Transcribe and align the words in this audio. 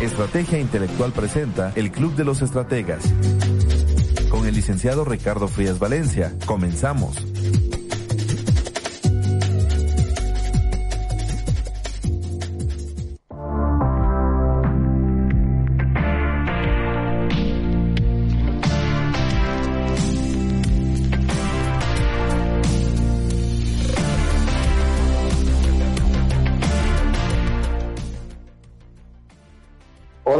Estrategia 0.00 0.58
Intelectual 0.60 1.12
presenta 1.12 1.72
el 1.74 1.90
Club 1.90 2.14
de 2.16 2.24
los 2.24 2.42
Estrategas. 2.42 3.02
Con 4.28 4.46
el 4.46 4.54
licenciado 4.54 5.06
Ricardo 5.06 5.48
Frías 5.48 5.78
Valencia. 5.78 6.34
Comenzamos. 6.44 7.16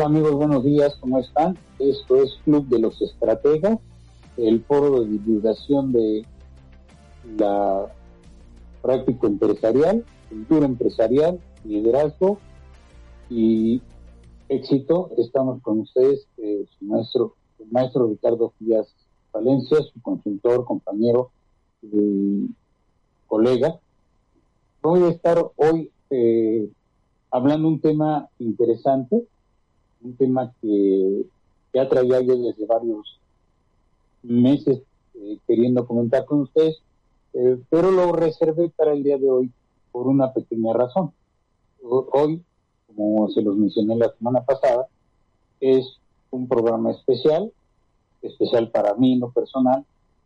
Amigos, 0.07 0.37
buenos 0.37 0.63
días, 0.63 0.95
¿cómo 1.01 1.19
están? 1.19 1.59
Esto 1.81 2.23
es 2.23 2.39
Club 2.45 2.69
de 2.69 2.79
los 2.79 3.03
Estrategas, 3.03 3.81
el 4.37 4.63
foro 4.63 5.01
de 5.01 5.09
divulgación 5.09 5.91
de 5.91 6.25
la 7.37 7.93
práctica 8.83 9.27
empresarial, 9.27 10.05
cultura 10.29 10.67
empresarial, 10.67 11.41
liderazgo 11.65 12.39
y 13.29 13.83
éxito. 14.49 15.11
Estamos 15.19 15.61
con 15.61 15.81
ustedes, 15.81 16.29
eh, 16.39 16.65
su 16.79 16.85
maestro, 16.85 17.35
el 17.59 17.67
maestro 17.73 18.07
Ricardo 18.07 18.53
Díaz 18.61 18.87
Valencia, 19.33 19.79
su 19.93 20.01
consultor, 20.03 20.67
compañero 20.67 21.33
y 21.83 22.47
colega. 23.27 23.81
Voy 24.83 25.03
a 25.03 25.09
estar 25.09 25.51
hoy 25.57 25.91
eh, 26.11 26.71
hablando 27.33 27.67
un 27.67 27.81
tema 27.81 28.29
interesante 28.39 29.27
un 30.07 30.17
tema 30.17 30.53
que 30.61 31.27
ya 31.75 31.89
traía 31.89 32.21
yo 32.21 32.37
desde 32.37 32.65
varios 32.67 33.19
meses 34.23 34.83
eh, 35.15 35.39
queriendo 35.47 35.87
comentar 35.87 36.25
con 36.25 36.43
ustedes, 36.43 36.79
eh, 37.35 37.59
pero 37.69 37.91
lo 37.91 38.13
reservé 38.13 38.71
para 38.71 38.93
el 38.93 39.03
día 39.03 39.19
de 39.19 39.31
hoy 39.31 39.51
por 39.93 40.07
una 40.07 40.33
pequeña 40.33 40.73
razón. 40.73 41.13
Hoy, 41.83 42.43
como 42.87 43.29
se 43.31 43.43
los 43.43 43.57
mencioné 43.57 43.97
la 43.97 44.13
semana 44.17 44.45
pasada, 44.45 44.87
es 45.61 45.99
un 46.31 46.49
programa 46.49 46.91
especial, 46.91 47.53
especial 48.23 48.71
para 48.71 48.95
mí, 48.95 49.17
no 49.17 49.31
personal, 49.31 49.85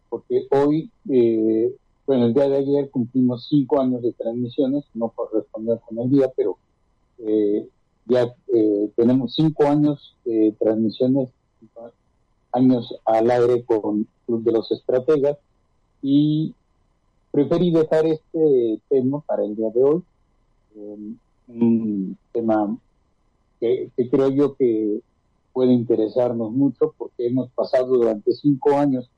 porque 0.09 0.47
hoy, 0.51 0.91
eh, 1.09 1.75
bueno, 2.07 2.27
el 2.27 2.35
día 2.35 2.49
de 2.49 2.57
ayer 2.59 2.91
cumplimos 2.91 3.47
cinco 3.49 3.81
años 3.81 4.03
de 4.03 4.13
transmisiones, 4.13 4.85
no 4.95 5.09
por 5.09 5.33
responder 5.33 5.81
con 5.87 5.99
el 5.99 6.11
día, 6.11 6.33
pero 6.37 6.57
eh, 7.19 7.69
ya 8.07 8.35
eh, 8.55 8.91
tenemos 8.97 9.35
cinco 9.35 9.67
años 9.67 10.17
de 10.25 10.55
transmisiones, 10.59 11.31
años 12.53 12.95
al 13.05 13.31
aire 13.31 13.65
con 13.65 14.07
Club 14.27 14.43
de 14.43 14.53
los 14.53 14.71
Estrategas 14.73 15.39
y 16.03 16.55
preferí 17.31 17.71
dejar 17.71 18.07
este 18.07 18.81
tema 18.89 19.21
para 19.21 19.45
el 19.45 19.55
día 19.55 19.71
de 19.71 19.83
hoy, 19.83 20.03
un 21.49 22.17
tema 22.33 22.77
que, 23.61 23.91
creo 24.11 24.31
yo 24.31 24.55
que 24.57 25.01
puede 25.53 25.73
interesarnos 25.73 26.51
mucho 26.53 26.95
porque 26.97 27.27
hemos 27.27 27.51
pasado 27.51 27.87
durante 27.89 28.33
cinco 28.33 28.77
años 28.77 29.09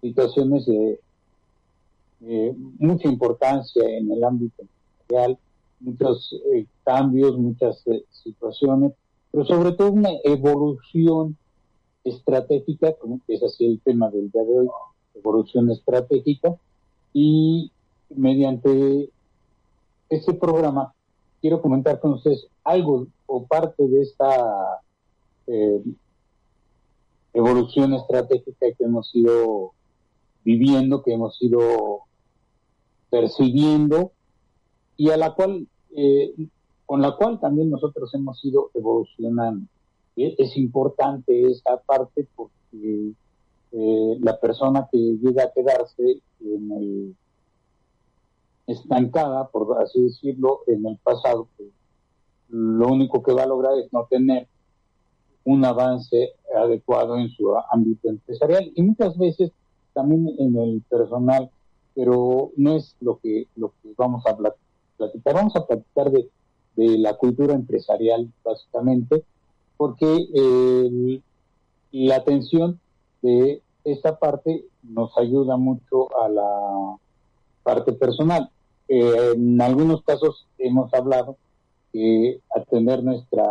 situaciones 0.00 0.66
de 0.66 0.98
mucha 2.78 3.08
importancia 3.08 3.82
en 3.84 4.10
el 4.10 4.24
ámbito 4.24 4.62
empresarial, 4.62 5.38
muchos 5.84 6.34
eh, 6.52 6.66
cambios, 6.84 7.36
muchas 7.38 7.86
eh, 7.86 8.04
situaciones, 8.10 8.92
pero 9.30 9.44
sobre 9.44 9.72
todo 9.72 9.92
una 9.92 10.10
evolución 10.24 11.36
estratégica, 12.02 12.94
como 12.94 13.20
es 13.28 13.42
así 13.42 13.66
el 13.66 13.80
tema 13.80 14.10
del 14.10 14.30
día 14.30 14.42
de 14.44 14.58
hoy, 14.58 14.68
evolución 15.14 15.70
estratégica, 15.70 16.56
y 17.12 17.70
mediante 18.10 19.10
este 20.08 20.34
programa 20.34 20.92
quiero 21.40 21.60
comentar 21.60 22.00
con 22.00 22.14
ustedes 22.14 22.46
algo 22.64 23.06
o 23.26 23.46
parte 23.46 23.86
de 23.86 24.02
esta 24.02 24.80
eh, 25.46 25.82
evolución 27.32 27.94
estratégica 27.94 28.66
que 28.76 28.84
hemos 28.84 29.14
ido 29.14 29.72
viviendo, 30.44 31.02
que 31.02 31.12
hemos 31.12 31.40
ido 31.42 32.00
percibiendo 33.10 34.12
y 34.96 35.10
a 35.10 35.16
la 35.16 35.34
cual 35.34 35.66
eh, 35.96 36.34
con 36.86 37.00
la 37.00 37.16
cual 37.16 37.40
también 37.40 37.70
nosotros 37.70 38.12
hemos 38.14 38.44
ido 38.44 38.70
evolucionando. 38.74 39.66
Es 40.16 40.56
importante 40.56 41.50
esta 41.50 41.80
parte 41.80 42.28
porque 42.36 43.12
eh, 43.72 44.18
la 44.20 44.38
persona 44.38 44.88
que 44.90 44.98
llega 44.98 45.44
a 45.44 45.52
quedarse 45.52 46.20
en 46.40 46.72
el, 46.72 47.16
estancada, 48.66 49.48
por 49.48 49.82
así 49.82 50.02
decirlo, 50.02 50.60
en 50.66 50.86
el 50.86 50.96
pasado, 50.98 51.48
pues, 51.56 51.70
lo 52.48 52.88
único 52.88 53.22
que 53.22 53.32
va 53.32 53.42
a 53.42 53.48
lograr 53.48 53.76
es 53.78 53.92
no 53.92 54.06
tener 54.08 54.46
un 55.44 55.64
avance 55.64 56.30
adecuado 56.56 57.18
en 57.18 57.28
su 57.30 57.54
ámbito 57.70 58.08
empresarial 58.08 58.72
y 58.74 58.82
muchas 58.82 59.18
veces 59.18 59.50
también 59.92 60.34
en 60.38 60.56
el 60.56 60.82
personal, 60.88 61.50
pero 61.94 62.52
no 62.56 62.76
es 62.76 62.96
lo 63.00 63.18
que, 63.18 63.48
lo 63.56 63.72
que 63.82 63.92
vamos 63.96 64.24
a 64.26 64.30
hablar 64.30 64.54
platicar. 64.96 65.34
Vamos 65.34 65.56
a 65.56 65.66
platicar 65.66 66.10
de, 66.10 66.28
la 66.76 67.14
cultura 67.14 67.54
empresarial, 67.54 68.32
básicamente, 68.44 69.24
porque 69.76 70.28
eh, 70.34 71.20
la 71.92 72.16
atención 72.16 72.80
de 73.22 73.62
esta 73.84 74.18
parte 74.18 74.64
nos 74.82 75.16
ayuda 75.16 75.56
mucho 75.56 76.08
a 76.20 76.28
la 76.28 76.96
parte 77.62 77.92
personal. 77.92 78.50
Eh, 78.88 79.32
en 79.36 79.60
algunos 79.60 80.02
casos 80.02 80.46
hemos 80.58 80.92
hablado 80.92 81.36
que 81.92 82.40
atender 82.54 83.04
nuestra 83.04 83.44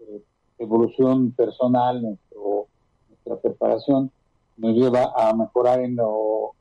eh, 0.00 0.22
evolución 0.58 1.32
personal, 1.32 2.02
nuestro, 2.02 2.66
nuestra 3.08 3.36
preparación, 3.36 4.10
nos 4.56 4.74
lleva 4.74 5.12
a 5.16 5.34
mejorar 5.34 5.80
en 5.80 5.96
lo 5.96 6.52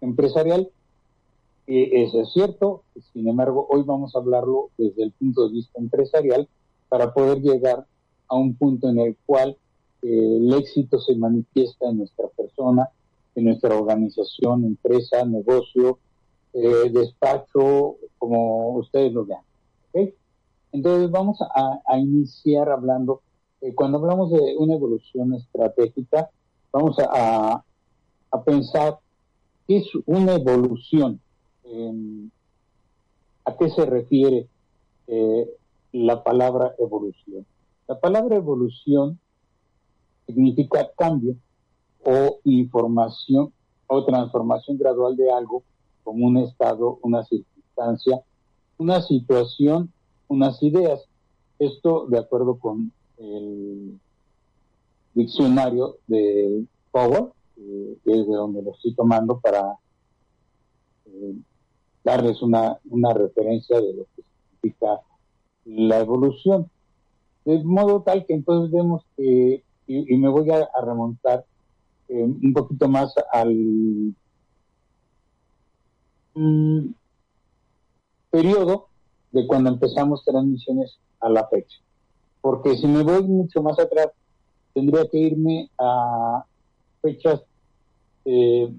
empresarial, 0.00 0.68
eso 1.66 2.20
es 2.20 2.32
cierto, 2.32 2.82
sin 3.12 3.28
embargo, 3.28 3.66
hoy 3.70 3.82
vamos 3.82 4.14
a 4.14 4.18
hablarlo 4.18 4.70
desde 4.76 5.02
el 5.02 5.12
punto 5.12 5.46
de 5.46 5.54
vista 5.54 5.80
empresarial 5.80 6.48
para 6.88 7.14
poder 7.14 7.40
llegar 7.40 7.86
a 8.28 8.36
un 8.36 8.54
punto 8.54 8.88
en 8.88 8.98
el 8.98 9.16
cual 9.24 9.56
eh, 10.02 10.36
el 10.36 10.52
éxito 10.52 10.98
se 11.00 11.16
manifiesta 11.16 11.88
en 11.88 11.98
nuestra 11.98 12.28
persona, 12.28 12.90
en 13.34 13.44
nuestra 13.44 13.74
organización, 13.76 14.64
empresa, 14.64 15.24
negocio, 15.24 15.98
eh, 16.52 16.90
despacho, 16.92 17.96
como 18.18 18.76
ustedes 18.76 19.12
lo 19.12 19.24
vean. 19.24 19.42
Entonces 20.72 21.08
vamos 21.08 21.38
a, 21.40 21.98
iniciar 21.98 22.68
hablando, 22.68 23.22
eh, 23.60 23.72
cuando 23.76 23.98
hablamos 23.98 24.32
de 24.32 24.56
una 24.58 24.74
evolución 24.74 25.32
estratégica, 25.34 26.28
vamos 26.72 26.98
a, 26.98 27.62
a 28.32 28.42
pensar 28.42 28.98
qué 29.68 29.76
es 29.76 29.86
una 30.06 30.34
evolución 30.34 31.20
¿A 33.46 33.56
qué 33.56 33.68
se 33.70 33.84
refiere 33.86 34.48
eh, 35.06 35.50
la 35.92 36.22
palabra 36.22 36.74
evolución? 36.78 37.46
La 37.86 37.98
palabra 37.98 38.36
evolución 38.36 39.18
significa 40.26 40.90
cambio 40.96 41.36
o 42.04 42.40
información 42.44 43.52
o 43.86 44.04
transformación 44.04 44.78
gradual 44.78 45.16
de 45.16 45.30
algo 45.30 45.62
como 46.02 46.26
un 46.26 46.38
estado, 46.38 46.98
una 47.02 47.22
circunstancia, 47.24 48.22
una 48.78 49.02
situación, 49.02 49.92
unas 50.28 50.62
ideas. 50.62 51.04
Esto 51.58 52.06
de 52.06 52.18
acuerdo 52.18 52.58
con 52.58 52.92
el 53.18 53.98
diccionario 55.14 55.98
de 56.06 56.64
Power, 56.90 57.32
que 57.56 58.10
es 58.10 58.26
de 58.26 58.34
donde 58.34 58.62
lo 58.62 58.72
estoy 58.72 58.94
tomando 58.94 59.38
para 59.38 59.78
eh, 61.06 61.34
darles 62.04 62.42
una, 62.42 62.78
una 62.90 63.12
referencia 63.14 63.80
de 63.80 63.94
lo 63.94 64.04
que 64.14 64.22
significa 64.22 65.00
la 65.64 65.98
evolución. 65.98 66.70
De 67.44 67.62
modo 67.64 68.02
tal 68.02 68.24
que 68.26 68.34
entonces 68.34 68.70
vemos 68.70 69.04
que, 69.16 69.64
y, 69.86 70.16
me 70.16 70.28
voy 70.28 70.50
a, 70.50 70.68
remontar 70.82 71.44
eh, 72.08 72.22
un 72.22 72.52
poquito 72.52 72.88
más 72.88 73.12
al 73.32 73.54
mm, 76.34 76.86
periodo 78.30 78.88
de 79.32 79.46
cuando 79.46 79.70
empezamos 79.70 80.24
transmisiones 80.24 80.98
a 81.20 81.28
la 81.28 81.46
fecha. 81.48 81.78
Porque 82.40 82.76
si 82.76 82.86
me 82.86 83.02
voy 83.02 83.22
mucho 83.24 83.62
más 83.62 83.78
atrás, 83.78 84.08
tendría 84.74 85.08
que 85.08 85.18
irme 85.18 85.70
a 85.78 86.44
fechas 87.00 87.42
eh, 88.24 88.72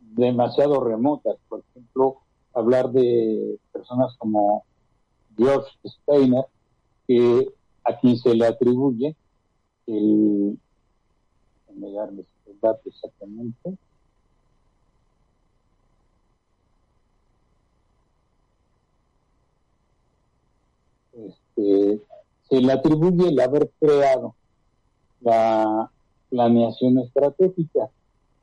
demasiado 0.00 0.80
remotas. 0.80 1.36
Por 1.48 1.62
ejemplo, 1.70 2.23
hablar 2.54 2.90
de 2.92 3.58
personas 3.72 4.14
como 4.18 4.64
George 5.36 5.70
Steiner, 5.84 6.44
que 7.06 7.52
a 7.84 7.98
quien 7.98 8.16
se 8.16 8.34
le 8.34 8.46
atribuye 8.46 9.14
el, 9.86 10.58
déjame 11.66 11.92
darles 11.92 12.26
el 12.46 12.60
dato 12.60 12.80
exactamente, 12.88 13.76
este, 21.12 22.00
se 22.48 22.60
le 22.60 22.72
atribuye 22.72 23.28
el 23.28 23.40
haber 23.40 23.70
creado 23.78 24.34
la 25.20 25.90
planeación 26.30 26.98
estratégica 26.98 27.90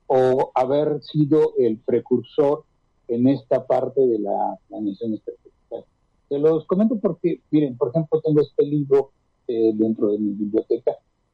o 0.08 0.52
haber 0.56 1.02
sido 1.04 1.54
el 1.58 1.78
precursor 1.78 2.66
en 3.12 3.28
esta 3.28 3.66
parte 3.66 4.00
de 4.00 4.20
la 4.20 4.58
planeación 4.70 5.14
estratégica. 5.14 5.86
Se 6.30 6.40
los 6.40 6.66
comento 6.66 6.98
porque, 6.98 7.42
miren, 7.52 7.78
por 7.78 7.90
ejemplo, 7.90 8.22
tengo 8.22 8.40
este 8.40 8.66
libro 8.66 9.12
eh, 9.48 9.72
dentro 9.74 10.12
de 10.12 10.20
mi 10.20 10.32
biblioteca, 10.32 10.94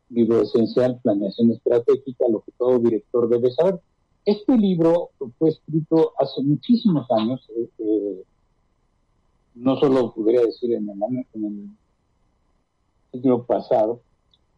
libro 0.09 0.41
esencial, 0.41 0.99
Planeación 1.03 1.51
Estratégica, 1.51 2.25
lo 2.31 2.41
que 2.41 2.51
todo 2.57 2.79
director 2.79 3.29
debe 3.29 3.51
saber. 3.51 3.79
Este 4.25 4.57
libro 4.57 5.11
fue 5.37 5.49
escrito 5.49 6.13
hace 6.17 6.41
muchísimos 6.41 7.05
años, 7.11 7.47
eh, 7.55 7.69
eh, 7.77 8.23
no 9.53 9.77
solo 9.77 10.13
podría 10.13 10.41
decir 10.41 10.73
en 10.73 10.89
el, 10.89 10.97
en 11.33 11.45
el 11.45 11.69
siglo 13.11 13.45
pasado, 13.45 14.01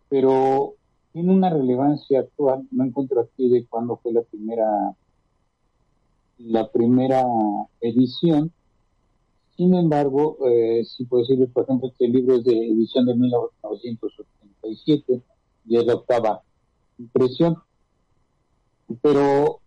pero 0.07 0.75
tiene 1.11 1.33
una 1.33 1.49
relevancia 1.49 2.21
actual. 2.21 2.65
No 2.71 2.85
encuentro 2.85 3.21
aquí 3.21 3.49
de 3.49 3.65
cuándo 3.65 3.97
fue 3.97 4.13
la 4.13 4.21
primera 4.21 4.95
la 6.39 6.69
primera 6.69 7.23
edición, 7.81 8.51
sin 9.57 9.75
embargo, 9.75 10.37
eh, 10.47 10.85
si 10.85 11.05
puedo 11.05 11.23
decirle, 11.23 11.47
por 11.47 11.63
ejemplo, 11.63 11.91
el 11.99 12.11
libro 12.11 12.35
es 12.35 12.45
de 12.45 12.53
edición 12.53 13.05
de 13.05 13.15
1987 13.15 15.21
y 15.67 15.77
es 15.77 15.85
la 15.85 15.95
octava 15.95 16.41
impresión. 16.97 17.57
Pero 19.01 19.59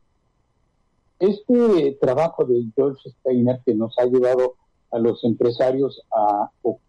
este 1.19 1.99
trabajo 2.01 2.45
de 2.45 2.65
George 2.75 3.11
Steiner 3.11 3.61
que 3.65 3.75
nos 3.75 3.99
ha 3.99 4.07
llevado 4.07 4.55
a 4.91 4.99
los 4.99 5.23
empresarios 5.25 6.03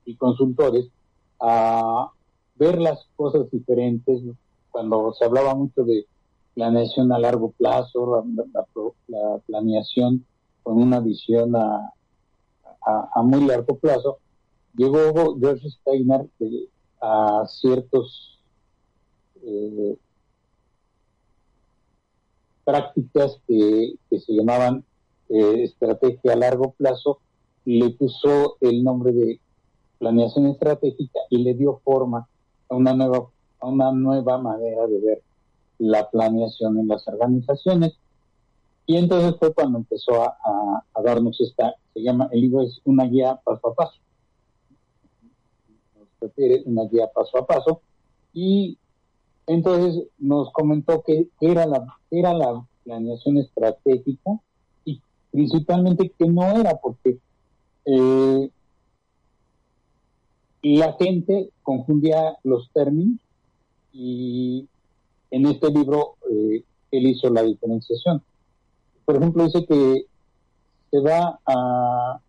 y 0.06 0.16
consultores 0.16 0.88
a 1.40 2.10
ver 2.56 2.80
las 2.80 3.08
cosas 3.16 3.50
diferentes, 3.52 4.22
cuando 4.72 5.14
se 5.14 5.26
hablaba 5.26 5.56
mucho 5.56 5.84
de 5.84 6.06
planeación 6.54 7.12
a 7.12 7.20
largo 7.20 7.52
plazo, 7.52 8.24
la 9.08 9.38
planeación 9.46 10.26
con 10.62 10.82
una 10.82 11.00
visión 11.00 11.56
a, 11.56 11.94
muy 13.24 13.46
largo 13.46 13.78
plazo, 13.78 14.20
llegó 14.76 15.38
George 15.40 15.70
Steiner 15.70 16.28
a 17.02 17.46
ciertos 17.48 18.40
eh, 19.42 19.98
prácticas 22.66 23.40
que, 23.48 23.96
se 24.10 24.34
llamaban 24.34 24.84
eh, 25.30 25.64
estrategia 25.64 26.34
a 26.34 26.38
largo 26.38 26.72
plazo, 26.78 27.20
le 27.66 27.90
puso 27.92 28.58
el 28.60 28.84
nombre 28.84 29.14
de 29.14 29.40
planeación 30.00 30.48
estratégica 30.48 31.20
y 31.30 31.38
le 31.38 31.54
dio 31.54 31.80
forma 31.84 32.28
a 32.70 32.76
una 32.76 32.94
nueva, 32.94 33.30
a 33.60 33.68
una 33.68 33.92
nueva 33.92 34.38
manera 34.38 34.88
de 34.88 35.00
ver 35.00 35.22
la 35.80 36.10
planeación 36.10 36.78
en 36.80 36.88
las 36.88 37.08
organizaciones 37.08 37.94
y 38.86 38.98
entonces 38.98 39.36
fue 39.40 39.54
cuando 39.54 39.78
empezó 39.80 40.24
a, 40.24 40.84
darnos 41.04 41.40
esta, 41.40 41.76
se 41.94 42.02
llama, 42.02 42.28
el 42.32 42.42
libro 42.42 42.64
es 42.64 42.82
una 42.84 43.06
guía 43.06 43.40
paso 43.44 43.70
a 43.70 43.74
paso. 43.74 43.98
Nos 45.98 46.08
refiere 46.20 46.64
una 46.66 46.84
guía 46.86 47.08
paso 47.14 47.38
a 47.38 47.46
paso. 47.46 47.82
Y 48.34 48.78
entonces 49.48 50.06
nos 50.18 50.52
comentó 50.52 51.02
que 51.02 51.28
era 51.40 51.66
la, 51.66 51.86
era 52.12 52.34
la 52.34 52.66
planeación 52.84 53.38
estratégica 53.38 54.32
y 54.86 55.00
principalmente 55.32 56.12
que 56.18 56.28
no 56.28 56.44
era 56.44 56.76
porque 56.76 57.18
eh, 57.86 58.50
la 60.62 60.94
gente 60.94 61.52
confundía 61.62 62.38
los 62.44 62.70
términos 62.72 63.20
y 63.94 64.68
en 65.34 65.46
este 65.48 65.70
libro 65.70 66.16
eh, 66.30 66.64
él 66.92 67.08
hizo 67.08 67.30
la 67.30 67.44
diferenciación 67.44 68.22
por 69.06 69.18
ejemplo, 69.18 69.44
dice 69.44 69.66
que 69.66 70.06
se 70.92 71.00
va 71.00 71.40
a, 71.46 72.20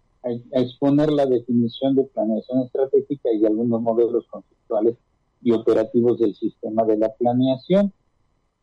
exponer 0.52 1.12
la 1.12 1.26
definición 1.26 1.94
de 1.94 2.04
planeación 2.04 2.62
estratégica 2.62 3.30
y 3.30 3.44
algunos 3.44 3.82
modelos 3.82 4.24
conceptuales 4.30 4.96
y 5.42 5.52
operativos 5.52 6.18
del 6.18 6.34
sistema 6.34 6.82
de 6.84 6.96
la 6.96 7.12
planeación. 7.12 7.92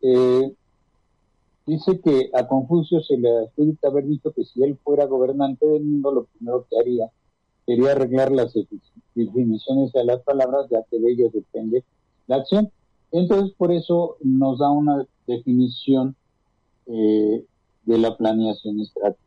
Eh, 0.01 0.55
dice 1.67 2.01
que 2.01 2.31
a 2.33 2.47
Confucio 2.47 2.99
se 3.01 3.15
le 3.15 3.29
adjudica 3.29 3.89
haber 3.89 4.07
dicho 4.07 4.31
que 4.31 4.43
si 4.43 4.63
él 4.63 4.75
fuera 4.83 5.05
gobernante 5.05 5.67
del 5.67 5.83
mundo, 5.83 6.11
lo 6.11 6.23
primero 6.25 6.65
que 6.67 6.79
haría 6.79 7.11
sería 7.67 7.91
arreglar 7.91 8.31
las 8.31 8.55
definiciones 9.13 9.93
de 9.93 10.03
las 10.03 10.19
palabras, 10.23 10.65
ya 10.71 10.81
que 10.89 10.99
de 10.99 11.11
ellas 11.11 11.31
depende 11.31 11.83
la 12.25 12.37
acción. 12.37 12.71
Entonces, 13.11 13.53
por 13.57 13.71
eso 13.71 14.17
nos 14.21 14.59
da 14.59 14.69
una 14.69 15.05
definición 15.27 16.15
eh, 16.85 17.45
de 17.83 17.97
la 17.97 18.15
planeación 18.15 18.79
estratégica. 18.79 19.21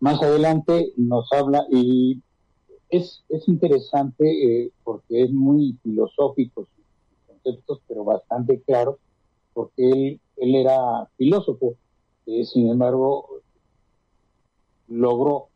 Más 0.00 0.20
adelante 0.22 0.92
nos 0.96 1.32
habla 1.32 1.64
y 1.70 2.20
es, 2.88 3.22
es 3.28 3.48
interesante 3.48 4.24
eh, 4.64 4.72
porque 4.84 5.22
es 5.22 5.32
muy 5.32 5.78
filosófico 5.82 6.66
sus 6.66 6.84
conceptos, 7.26 7.80
pero 7.88 8.04
bastante 8.04 8.60
claro, 8.62 8.98
porque 9.54 9.88
él, 9.88 10.20
él 10.36 10.54
era 10.54 11.08
filósofo, 11.16 11.76
eh, 12.26 12.44
sin 12.44 12.68
embargo, 12.68 13.28
logró 14.88 15.48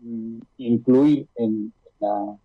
mm, 0.00 0.38
incluir 0.58 1.26
en 1.36 1.72
la 1.98 2.38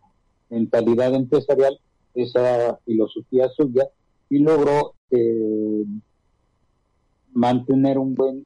mentalidad 0.50 1.13
empresarial 1.13 1.79
esa 2.15 2.79
filosofía 2.86 3.50
suya 3.50 3.88
y 4.30 4.40
logró 4.40 4.94
eh, 5.12 5.86
mantener 7.34 7.98
un 7.98 8.16
buen 8.16 8.46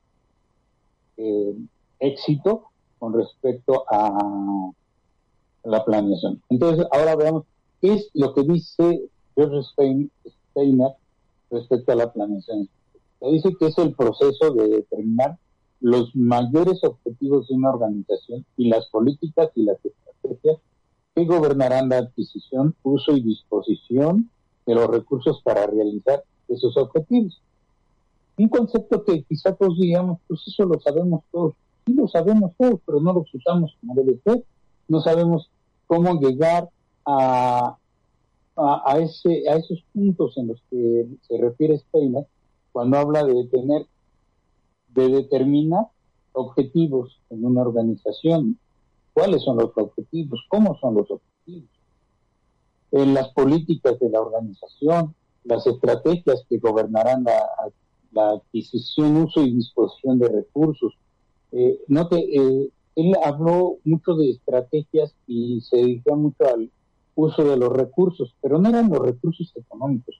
eh, 1.17 1.55
éxito 1.99 2.65
con 2.99 3.13
respecto 3.13 3.85
a 3.89 4.71
la 5.63 5.85
planeación. 5.85 6.41
Entonces, 6.49 6.85
ahora 6.91 7.15
veamos 7.15 7.43
qué 7.81 7.93
es 7.93 8.09
lo 8.13 8.33
que 8.33 8.43
dice 8.43 9.09
George 9.35 9.61
Steiner 9.63 10.91
respecto 11.49 11.91
a 11.91 11.95
la 11.95 12.11
planeación. 12.11 12.69
Dice 13.21 13.55
que 13.57 13.67
es 13.67 13.77
el 13.77 13.93
proceso 13.93 14.53
de 14.53 14.67
determinar 14.67 15.37
los 15.79 16.15
mayores 16.15 16.83
objetivos 16.83 17.47
de 17.47 17.55
una 17.55 17.71
organización 17.71 18.45
y 18.57 18.69
las 18.69 18.87
políticas 18.87 19.49
y 19.55 19.63
las 19.63 19.77
estrategias 19.83 20.57
que 21.15 21.25
gobernarán 21.25 21.89
la 21.89 21.99
adquisición, 21.99 22.75
uso 22.83 23.15
y 23.15 23.21
disposición 23.21 24.29
de 24.65 24.75
los 24.75 24.87
recursos 24.87 25.41
para 25.43 25.65
realizar 25.67 26.23
esos 26.47 26.75
objetivos. 26.77 27.41
Un 28.37 28.49
concepto 28.49 29.03
que 29.03 29.23
quizá 29.23 29.53
todos 29.53 29.77
digamos, 29.77 30.19
pues 30.27 30.41
eso 30.47 30.65
lo 30.65 30.79
sabemos 30.79 31.23
todos. 31.31 31.53
Sí 31.85 31.93
lo 31.93 32.07
sabemos 32.07 32.51
todos, 32.57 32.79
pero 32.85 32.99
no 32.99 33.13
lo 33.13 33.25
usamos 33.33 33.75
como 33.79 33.95
debe 33.95 34.19
ser. 34.23 34.43
No 34.87 35.01
sabemos 35.01 35.49
cómo 35.87 36.19
llegar 36.19 36.69
a, 37.05 37.77
a, 38.55 38.99
ese, 38.99 39.49
a 39.49 39.55
esos 39.55 39.83
puntos 39.93 40.37
en 40.37 40.47
los 40.47 40.61
que 40.69 41.07
se 41.27 41.37
refiere 41.37 41.77
Steiner 41.77 42.25
cuando 42.71 42.97
habla 42.97 43.23
de 43.23 43.45
tener, 43.45 43.85
de 44.89 45.09
determinar 45.09 45.87
objetivos 46.33 47.19
en 47.29 47.45
una 47.45 47.61
organización. 47.61 48.57
¿Cuáles 49.13 49.43
son 49.43 49.57
los 49.57 49.71
objetivos? 49.75 50.43
¿Cómo 50.49 50.75
son 50.79 50.95
los 50.95 51.11
objetivos? 51.11 51.69
En 52.93 53.13
las 53.13 53.29
políticas 53.33 53.99
de 53.99 54.09
la 54.09 54.21
organización, 54.21 55.13
las 55.43 55.67
estrategias 55.67 56.45
que 56.47 56.57
gobernarán 56.57 57.25
la, 57.25 57.43
la 58.11 58.31
adquisición, 58.31 59.17
uso 59.17 59.41
y 59.41 59.53
disposición 59.53 60.19
de 60.19 60.29
recursos. 60.29 60.93
Eh, 61.51 61.79
note, 61.87 62.17
eh, 62.17 62.69
él 62.95 63.13
habló 63.23 63.79
mucho 63.83 64.15
de 64.15 64.31
estrategias 64.31 65.13
y 65.27 65.59
se 65.61 65.77
dedicó 65.77 66.15
mucho 66.15 66.45
al, 66.47 66.69
uso 67.15 67.43
de 67.43 67.57
los 67.57 67.71
recursos, 67.71 68.33
pero 68.41 68.59
no 68.59 68.69
eran 68.69 68.89
los 68.89 68.99
recursos 68.99 69.51
económicos, 69.55 70.19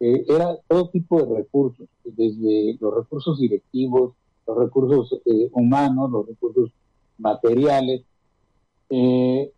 eh, 0.00 0.24
era 0.28 0.56
todo 0.68 0.88
tipo 0.88 1.22
de 1.22 1.36
recursos, 1.36 1.88
desde 2.04 2.76
los 2.80 2.94
recursos 2.94 3.38
directivos, 3.38 4.14
los 4.46 4.58
recursos 4.58 5.20
eh, 5.24 5.48
humanos, 5.52 6.10
los 6.10 6.26
recursos 6.26 6.70
materiales, 7.18 8.02
eh, 8.90 9.52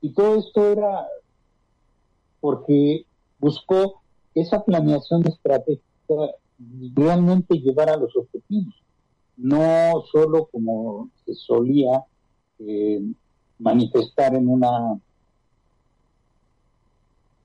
y 0.00 0.10
todo 0.10 0.36
esto 0.36 0.72
era 0.72 1.06
porque 2.40 3.04
buscó 3.38 4.00
esa 4.34 4.64
planeación 4.64 5.26
estratégica 5.26 5.82
realmente 6.94 7.58
llevar 7.58 7.90
a 7.90 7.96
los 7.96 8.14
objetivos, 8.16 8.74
no 9.36 10.02
solo 10.12 10.46
como 10.46 11.10
se 11.24 11.34
solía 11.34 12.04
eh, 12.58 13.00
manifestar 13.58 14.34
en 14.34 14.48
una 14.48 14.98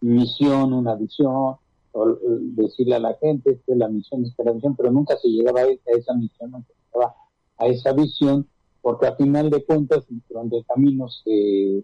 misión, 0.02 0.74
una 0.74 0.96
visión, 0.96 1.56
o 1.94 2.18
decirle 2.56 2.96
a 2.96 3.00
la 3.00 3.16
gente 3.16 3.60
que 3.66 3.76
la 3.76 3.90
misión 3.90 4.26
es 4.26 4.34
la 4.38 4.52
visión, 4.54 4.76
pero 4.76 4.92
nunca 4.92 5.18
se 5.18 5.28
llegaba 5.28 5.62
a 5.62 5.66
esa 5.66 6.14
misión, 6.14 6.52
nunca 6.52 6.70
llegaba 6.94 7.16
a 7.58 7.68
esa 7.68 7.92
visión, 7.92 8.48
porque 8.82 9.08
a 9.08 9.16
final 9.16 9.50
de 9.50 9.64
cuentas, 9.66 10.06
durante 10.30 10.58
el 10.58 10.66
camino 10.66 11.10
se, 11.10 11.84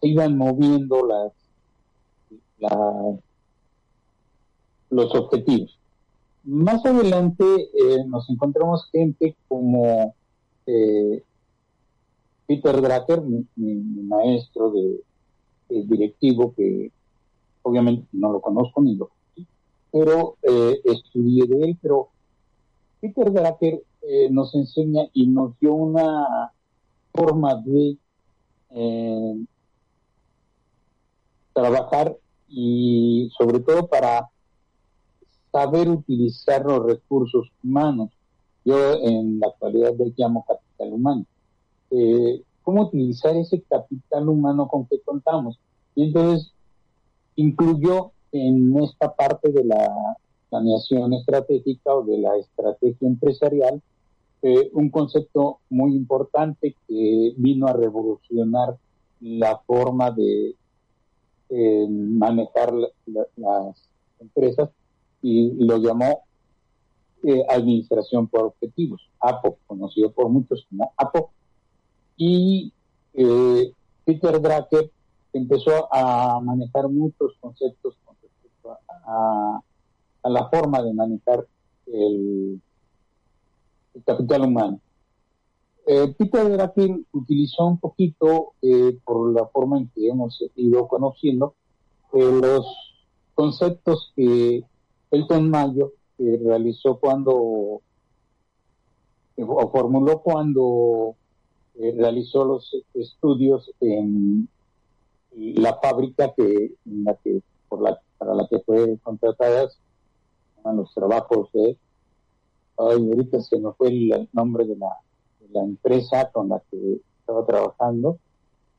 se 0.00 0.08
iban 0.08 0.36
moviendo 0.36 1.06
las, 1.06 1.32
las 2.58 3.20
los 4.90 5.14
objetivos. 5.14 5.78
Más 6.44 6.84
adelante 6.84 7.44
eh, 7.44 8.04
nos 8.06 8.28
encontramos 8.30 8.88
gente 8.92 9.36
como 9.48 10.14
eh, 10.66 11.22
Peter 12.46 12.80
Drucker, 12.80 13.22
mi, 13.22 13.46
maestro 13.56 14.70
de, 14.70 15.02
directivo, 15.68 16.54
que 16.54 16.92
obviamente 17.62 18.06
no 18.12 18.32
lo 18.32 18.40
conozco 18.40 18.80
ni 18.82 18.94
lo 18.94 19.10
pero 19.90 20.36
eh, 20.42 20.78
estudié 20.84 21.46
de 21.46 21.64
él, 21.64 21.78
pero 21.80 22.08
Peter 23.00 23.32
Drucker 23.32 23.82
nos 24.30 24.54
enseña 24.54 25.08
y 25.14 25.26
nos 25.26 25.58
dio 25.58 25.72
una 25.72 26.52
forma 27.12 27.54
de 27.56 27.96
trabajar 31.54 32.16
y 32.48 33.30
sobre 33.36 33.60
todo 33.60 33.86
para 33.86 34.28
saber 35.52 35.88
utilizar 35.88 36.64
los 36.64 36.84
recursos 36.84 37.50
humanos. 37.62 38.10
Yo 38.64 38.94
en 39.02 39.40
la 39.40 39.48
actualidad 39.48 39.94
le 39.96 40.12
llamo 40.16 40.44
capital 40.46 40.92
humano. 40.92 41.24
Eh, 41.90 42.42
¿Cómo 42.62 42.82
utilizar 42.82 43.36
ese 43.36 43.62
capital 43.62 44.28
humano 44.28 44.68
con 44.68 44.86
que 44.86 45.00
contamos? 45.00 45.58
Y 45.94 46.04
entonces 46.04 46.52
incluyó 47.36 48.10
en 48.32 48.76
esta 48.82 49.14
parte 49.14 49.52
de 49.52 49.64
la 49.64 50.16
planeación 50.50 51.12
estratégica 51.14 51.94
o 51.94 52.04
de 52.04 52.18
la 52.18 52.36
estrategia 52.36 53.08
empresarial 53.08 53.80
eh, 54.42 54.70
un 54.74 54.90
concepto 54.90 55.60
muy 55.70 55.94
importante 55.94 56.76
que 56.86 57.34
vino 57.36 57.66
a 57.66 57.72
revolucionar 57.72 58.76
la 59.20 59.58
forma 59.66 60.10
de 60.10 60.54
eh, 61.48 61.86
manejar 61.88 62.72
las 62.74 63.88
empresas 64.20 64.70
y 65.22 65.64
lo 65.64 65.78
llamó 65.78 66.22
eh, 67.22 67.44
Administración 67.48 68.28
por 68.28 68.44
Objetivos, 68.44 69.10
APO, 69.20 69.58
conocido 69.66 70.12
por 70.12 70.28
muchos 70.28 70.64
como 70.68 70.92
APO. 70.96 71.30
Y 72.16 72.72
eh, 73.14 73.72
Peter 74.04 74.40
Drucker 74.40 74.90
empezó 75.32 75.92
a 75.92 76.40
manejar 76.40 76.88
muchos 76.88 77.34
conceptos 77.40 77.96
con 78.04 78.14
respecto 78.22 78.78
a, 78.88 79.60
la 80.28 80.48
forma 80.48 80.82
de 80.82 80.92
manejar 80.92 81.46
el, 81.86 82.60
capital 84.04 84.42
humano. 84.42 84.80
Eh, 85.86 86.14
Peter 86.18 86.72
utilizó 87.12 87.66
un 87.66 87.78
poquito, 87.78 88.54
por 89.04 89.32
la 89.32 89.46
forma 89.46 89.78
en 89.78 89.88
que 89.88 90.08
hemos 90.08 90.42
ido 90.56 90.88
conociendo, 90.88 91.54
los 92.12 92.66
conceptos 93.34 94.12
que 94.16 94.64
Elton 95.10 95.50
Mayo 95.50 95.92
que 96.16 96.40
realizó 96.42 96.98
cuando, 96.98 97.82
o 99.36 99.70
formuló 99.70 100.22
cuando 100.22 101.14
eh, 101.74 101.94
realizó 101.96 102.44
los 102.44 102.74
estudios 102.94 103.70
en 103.80 104.48
la 105.36 105.78
fábrica 105.78 106.32
que, 106.34 106.72
la 106.86 107.14
que, 107.16 107.42
por 107.68 107.82
la, 107.82 108.00
para 108.16 108.34
la 108.34 108.46
que 108.48 108.60
fue 108.60 108.98
contratada, 109.02 109.68
los 110.64 110.92
trabajos 110.94 111.48
de, 111.52 111.76
ay, 112.78 113.08
ahorita 113.08 113.40
se 113.40 113.60
me 113.60 113.72
fue 113.74 113.88
el, 113.88 114.28
nombre 114.32 114.64
de 114.64 114.76
la, 114.76 114.88
la 115.52 115.62
empresa 115.62 116.30
con 116.32 116.48
la 116.48 116.62
que 116.70 117.00
estaba 117.20 117.44
trabajando, 117.46 118.18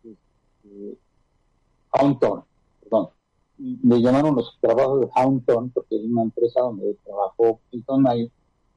este, 0.04 0.98
perdón 2.82 3.10
le 3.58 4.02
llamaron 4.02 4.36
los 4.36 4.56
trabajos 4.62 5.02
de 5.02 5.10
Haunton, 5.16 5.72
porque 5.72 5.96
es 5.96 6.04
una 6.04 6.24
empresa 6.24 6.62
donde 6.62 6.96
trabajó 7.04 7.60
Hilton 7.72 8.02
Mayo, 8.04 8.28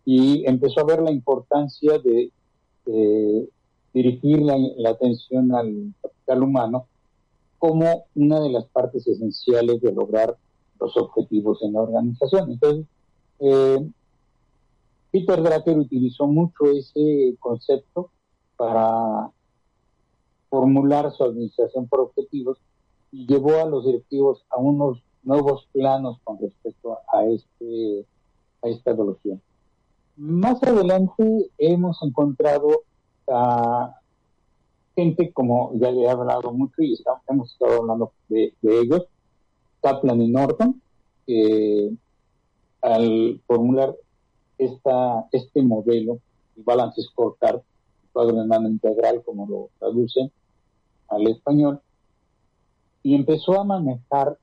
y 0.04 0.46
empezó 0.46 0.80
a 0.80 0.84
ver 0.84 1.02
la 1.02 1.10
importancia 1.10 1.98
de 1.98 2.32
dirigir 3.92 4.40
la, 4.40 4.90
atención 4.90 5.54
al 5.54 5.92
capital 6.02 6.42
humano 6.42 6.86
como 7.58 8.06
una 8.14 8.40
de 8.40 8.50
las 8.50 8.64
partes 8.66 9.06
esenciales 9.06 9.80
de 9.82 9.92
lograr 9.92 10.36
los 10.80 10.96
objetivos 10.96 11.62
en 11.62 11.74
la 11.74 11.82
organización. 11.82 12.52
Entonces, 12.52 12.86
eh, 13.40 13.90
Peter 15.10 15.42
Drucker 15.42 15.78
utilizó 15.78 16.26
mucho 16.26 16.66
ese 16.66 17.36
concepto 17.40 18.10
para 18.56 19.30
formular 20.48 21.12
su 21.12 21.24
administración 21.24 21.88
por 21.88 22.00
objetivos 22.00 22.58
y 23.12 23.26
llevó 23.26 23.60
a 23.60 23.64
los 23.64 23.86
directivos 23.86 24.44
a 24.50 24.58
unos 24.58 25.02
nuevos 25.22 25.68
planos 25.72 26.18
con 26.24 26.38
respecto 26.38 26.98
a 27.12 27.24
este 27.26 28.06
a 28.62 28.68
esta 28.68 28.90
evolución. 28.90 29.40
Más 30.16 30.62
adelante 30.62 31.50
hemos 31.58 32.02
encontrado 32.02 32.82
a 33.28 33.96
gente 34.94 35.32
como 35.32 35.72
ya 35.74 35.90
le 35.90 36.02
he 36.02 36.10
hablado 36.10 36.52
mucho 36.52 36.82
y 36.82 36.96
hemos 37.28 37.52
estado 37.52 37.78
hablando 37.78 38.12
de, 38.28 38.52
ellos, 38.62 39.06
Kaplan 39.80 40.20
y 40.20 40.28
Norton, 40.28 40.82
que 41.26 41.92
al 42.82 43.40
formular 43.46 43.94
esta, 44.60 45.26
este 45.32 45.62
modelo, 45.62 46.18
el 46.56 46.62
Balance 46.62 47.02
Scorecard, 47.02 47.62
cuadro 48.12 48.36
de 48.36 48.46
mano 48.46 48.68
integral, 48.68 49.22
como 49.24 49.46
lo 49.46 49.70
traducen 49.78 50.30
al 51.08 51.26
español, 51.26 51.80
y 53.02 53.14
empezó 53.14 53.58
a 53.58 53.64
manejar 53.64 54.38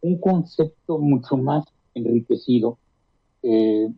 un 0.00 0.18
concepto 0.18 0.98
mucho 0.98 1.36
más 1.36 1.66
enriquecido. 1.94 2.78
Eh, 3.42 3.92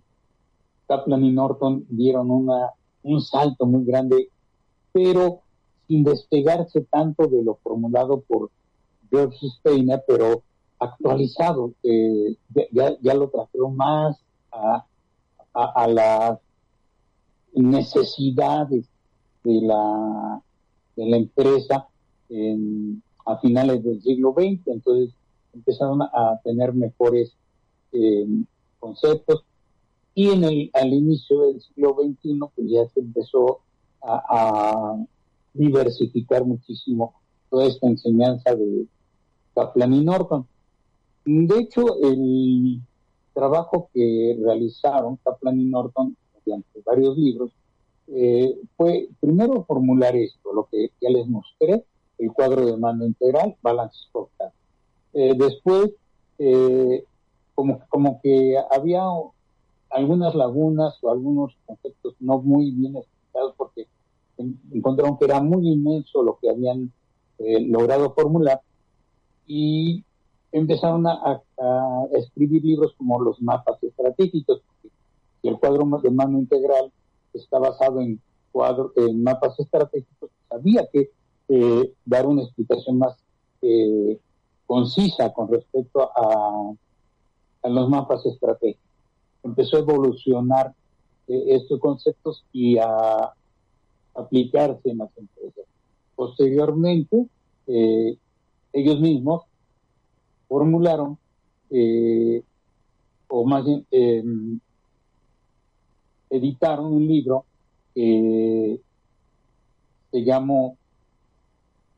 Kaplan 0.89 1.25
y 1.25 1.33
Norton 1.33 1.87
dieron 1.89 2.31
una, 2.31 2.71
un 3.05 3.21
salto 3.21 3.65
muy 3.67 3.85
grande, 3.85 4.29
pero 4.93 5.43
sin 5.87 6.03
despegarse 6.03 6.81
tanto 6.83 7.29
de 7.29 7.45
lo 7.45 7.55
formulado 7.63 8.21
por 8.21 8.51
George 9.11 9.47
Steiner, 9.59 10.03
pero 10.07 10.43
actualizado. 10.81 11.73
Eh, 11.85 12.37
ya, 12.73 12.97
ya, 13.01 13.15
lo 13.15 13.29
trajeron 13.29 13.77
más 13.77 14.19
a, 14.51 14.85
a, 15.55 15.85
a 15.85 15.89
las 15.89 16.39
necesidades 17.55 18.87
de 19.45 19.61
la, 19.63 20.43
de 20.97 21.07
la 21.07 21.17
empresa. 21.17 21.87
En, 22.29 23.03
a 23.27 23.39
finales 23.39 23.83
del 23.83 24.03
siglo 24.03 24.35
XX, 24.37 24.67
entonces 24.67 25.15
empezaron 25.53 26.03
a 26.03 26.41
tener 26.45 26.73
mejores 26.73 27.35
eh, 27.93 28.27
conceptos 28.79 29.45
y 30.15 30.31
en 30.31 30.45
el, 30.45 30.71
al 30.75 30.93
inicio 30.93 31.43
del 31.43 31.61
siglo 31.61 31.97
XXI 32.01 32.39
pues 32.55 32.71
ya 32.71 32.87
se 32.89 33.01
empezó 33.01 33.61
a, 34.03 34.97
diversificar 35.53 36.45
muchísimo 36.45 37.13
toda 37.51 37.67
esta 37.67 37.89
enseñanza 37.89 38.55
de 38.55 38.87
Kaplan 39.53 39.93
y 39.95 40.05
Norton. 40.05 40.47
De 41.25 41.59
hecho, 41.59 42.01
el 42.05 42.81
trabajo 43.41 43.89
que 43.95 44.39
realizaron 44.45 45.17
Kaplan 45.25 45.59
y 45.59 45.65
Norton 45.65 46.15
mediante 46.35 46.83
varios 46.85 47.17
libros 47.17 47.51
eh, 48.09 48.55
fue 48.77 49.09
primero 49.19 49.65
formular 49.65 50.15
esto, 50.15 50.53
lo 50.53 50.69
que 50.71 50.91
ya 51.01 51.09
les 51.09 51.27
mostré, 51.27 51.85
el 52.19 52.33
cuadro 52.33 52.67
de 52.67 52.77
mando 52.77 53.07
integral, 53.07 53.57
balance 53.63 53.97
scorecard. 54.09 54.53
Eh, 55.15 55.35
después, 55.39 55.93
eh, 56.39 57.05
como, 57.55 57.81
como 57.89 58.21
que 58.21 58.57
había 58.71 59.03
algunas 59.89 60.35
lagunas 60.35 60.99
o 61.03 61.11
algunos 61.11 61.57
conceptos 61.65 62.15
no 62.21 62.43
muy 62.43 62.73
bien 62.73 62.97
explicados 62.97 63.55
porque 63.57 63.87
encontraron 64.73 65.17
que 65.19 65.25
era 65.25 65.41
muy 65.41 65.67
inmenso 65.67 66.23
lo 66.23 66.39
que 66.39 66.51
habían 66.51 66.93
eh, 67.39 67.61
logrado 67.61 68.13
formular 68.13 68.61
y 69.47 70.05
empezaron 70.53 71.07
a, 71.07 71.43
escribir 72.13 72.65
libros 72.65 72.95
como 72.97 73.21
los 73.21 73.41
mapas 73.41 73.83
estratégicos. 73.83 74.63
Y 75.43 75.49
el 75.49 75.59
cuadro 75.59 75.87
de 76.03 76.11
mano 76.11 76.39
integral 76.39 76.93
está 77.33 77.59
basado 77.59 78.01
en, 78.01 78.21
cuadro, 78.53 78.93
en 78.97 79.23
mapas 79.23 79.59
estratégicos. 79.59 80.31
Había 80.51 80.87
que 80.93 81.11
eh, 81.49 81.93
dar 82.05 82.27
una 82.27 82.43
explicación 82.43 82.99
más 82.99 83.17
eh, 83.63 84.19
concisa 84.67 85.33
con 85.33 85.49
respecto 85.49 86.11
a, 86.15 86.73
los 87.69 87.89
mapas 87.89 88.25
estratégicos. 88.25 88.91
Empezó 89.43 89.77
a 89.77 89.81
evolucionar 89.81 90.75
eh, 91.29 91.45
estos 91.49 91.79
conceptos 91.79 92.45
y 92.53 92.79
a 92.79 93.33
aplicarse 94.15 94.91
en 94.91 94.99
las 94.99 95.11
empresas. 95.17 95.65
Posteriormente, 96.17 97.27
ellos 98.73 99.01
mismos 99.01 99.45
formularon, 100.51 101.17
eh, 101.71 102.43
o 103.29 103.45
más 103.47 103.65
bien 103.65 103.87
em, 103.93 104.59
editaron 106.29 106.87
un 106.87 107.07
libro 107.07 107.45
que 107.95 108.81
se 110.11 110.25
llamó 110.25 110.77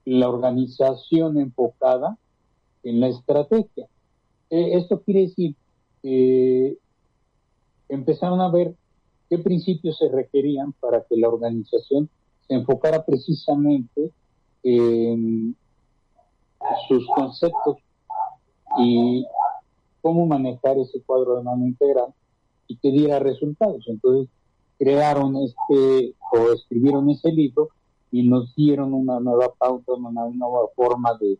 La 0.05 0.29
organización 0.29 1.39
enfocada 1.39 2.19
en 2.83 3.01
la 3.01 3.09
estrategia. 3.09 3.89
E, 4.51 4.77
esto 4.77 5.01
quiere 5.01 5.23
decir 5.29 5.55
que 6.03 6.77
empezaron 7.89 8.43
a 8.43 8.51
ver 8.51 8.75
qué 9.31 9.39
principios 9.39 9.97
se 9.97 10.11
requerían 10.11 10.75
para 10.75 11.05
que 11.05 11.17
la 11.17 11.29
organización 11.29 12.11
se 12.47 12.53
enfocara 12.53 13.03
precisamente 13.07 14.11
en 14.63 15.57
sus 16.87 17.07
conceptos 17.17 17.79
y 18.79 19.27
cómo 20.01 20.27
manejar 20.27 20.79
ese 20.79 21.01
cuadro 21.03 21.37
de 21.37 21.43
mano 21.43 21.67
integral 21.67 22.13
y 22.67 22.77
que 22.77 22.91
diera 22.91 23.19
resultados. 23.19 23.85
Entonces 23.87 24.29
crearon 24.79 25.37
este 25.37 26.15
o 26.33 26.53
escribieron 26.53 27.09
ese 27.11 27.31
libro 27.31 27.69
y 28.11 28.29
nos 28.29 28.55
dieron 28.55 28.93
una 28.93 29.21
nueva 29.21 29.53
pauta, 29.57 29.93
una 29.95 30.27
nueva 30.29 30.69
forma 30.75 31.19
de, 31.19 31.39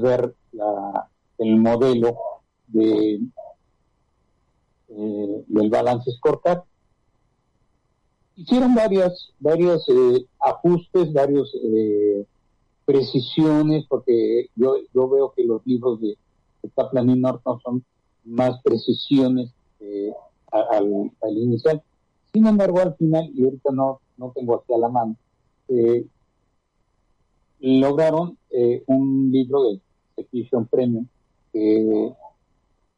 ver 0.00 0.34
la, 0.52 1.08
el 1.38 1.56
modelo 1.56 2.16
de 2.66 3.20
eh, 4.88 5.44
del 5.48 5.70
balance 5.70 6.10
scorecard. 6.12 6.62
Hicieron 8.36 8.74
varios, 8.74 9.34
varios 9.40 9.88
eh, 9.88 10.26
ajustes, 10.40 11.12
varios 11.12 11.52
eh, 11.62 12.24
precisiones, 12.84 13.84
porque 13.88 14.48
yo, 14.54 14.76
yo 14.94 15.08
veo 15.08 15.32
que 15.34 15.44
los 15.44 15.66
libros 15.66 16.00
de, 16.00 16.16
Kaplan 16.74 17.10
y 17.10 17.22
son 17.62 17.84
más 18.24 18.60
precisiones 18.62 19.50
eh, 19.80 20.12
al, 20.50 21.38
inicial. 21.38 21.82
Sin 22.32 22.46
embargo, 22.46 22.80
al 22.80 22.94
final, 22.96 23.30
y 23.34 23.44
ahorita 23.44 23.70
no, 23.72 24.00
no 24.16 24.32
tengo 24.34 24.56
aquí 24.56 24.72
a 24.72 24.78
la 24.78 24.88
mano, 24.88 25.16
eh, 25.68 26.06
lograron 27.60 28.36
eh, 28.50 28.82
un 28.86 29.30
libro 29.32 29.64
de 29.64 29.80
Execution 30.16 30.66
Premium, 30.66 31.06
que 31.52 32.12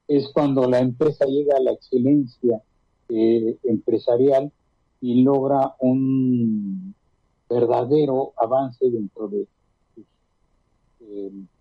es 0.08 0.28
cuando 0.32 0.68
la 0.68 0.80
empresa 0.80 1.26
llega 1.26 1.56
a 1.56 1.60
la 1.60 1.72
excelencia 1.72 2.62
empresarial 3.08 4.52
y 5.00 5.22
logra 5.22 5.74
un 5.78 6.94
verdadero 7.48 8.32
avance 8.36 8.90
dentro 8.90 9.28
de 9.28 9.46
sus 9.94 10.04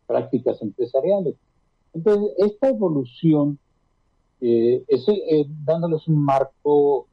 prácticas 0.05 0.61
empresariales. 0.61 1.35
Entonces, 1.93 2.31
esta 2.37 2.69
evolución, 2.69 3.57
eh, 4.39 4.83
es, 4.87 5.07
eh, 5.07 5.47
dándoles 5.65 6.07
un 6.07 6.23
marco 6.23 7.07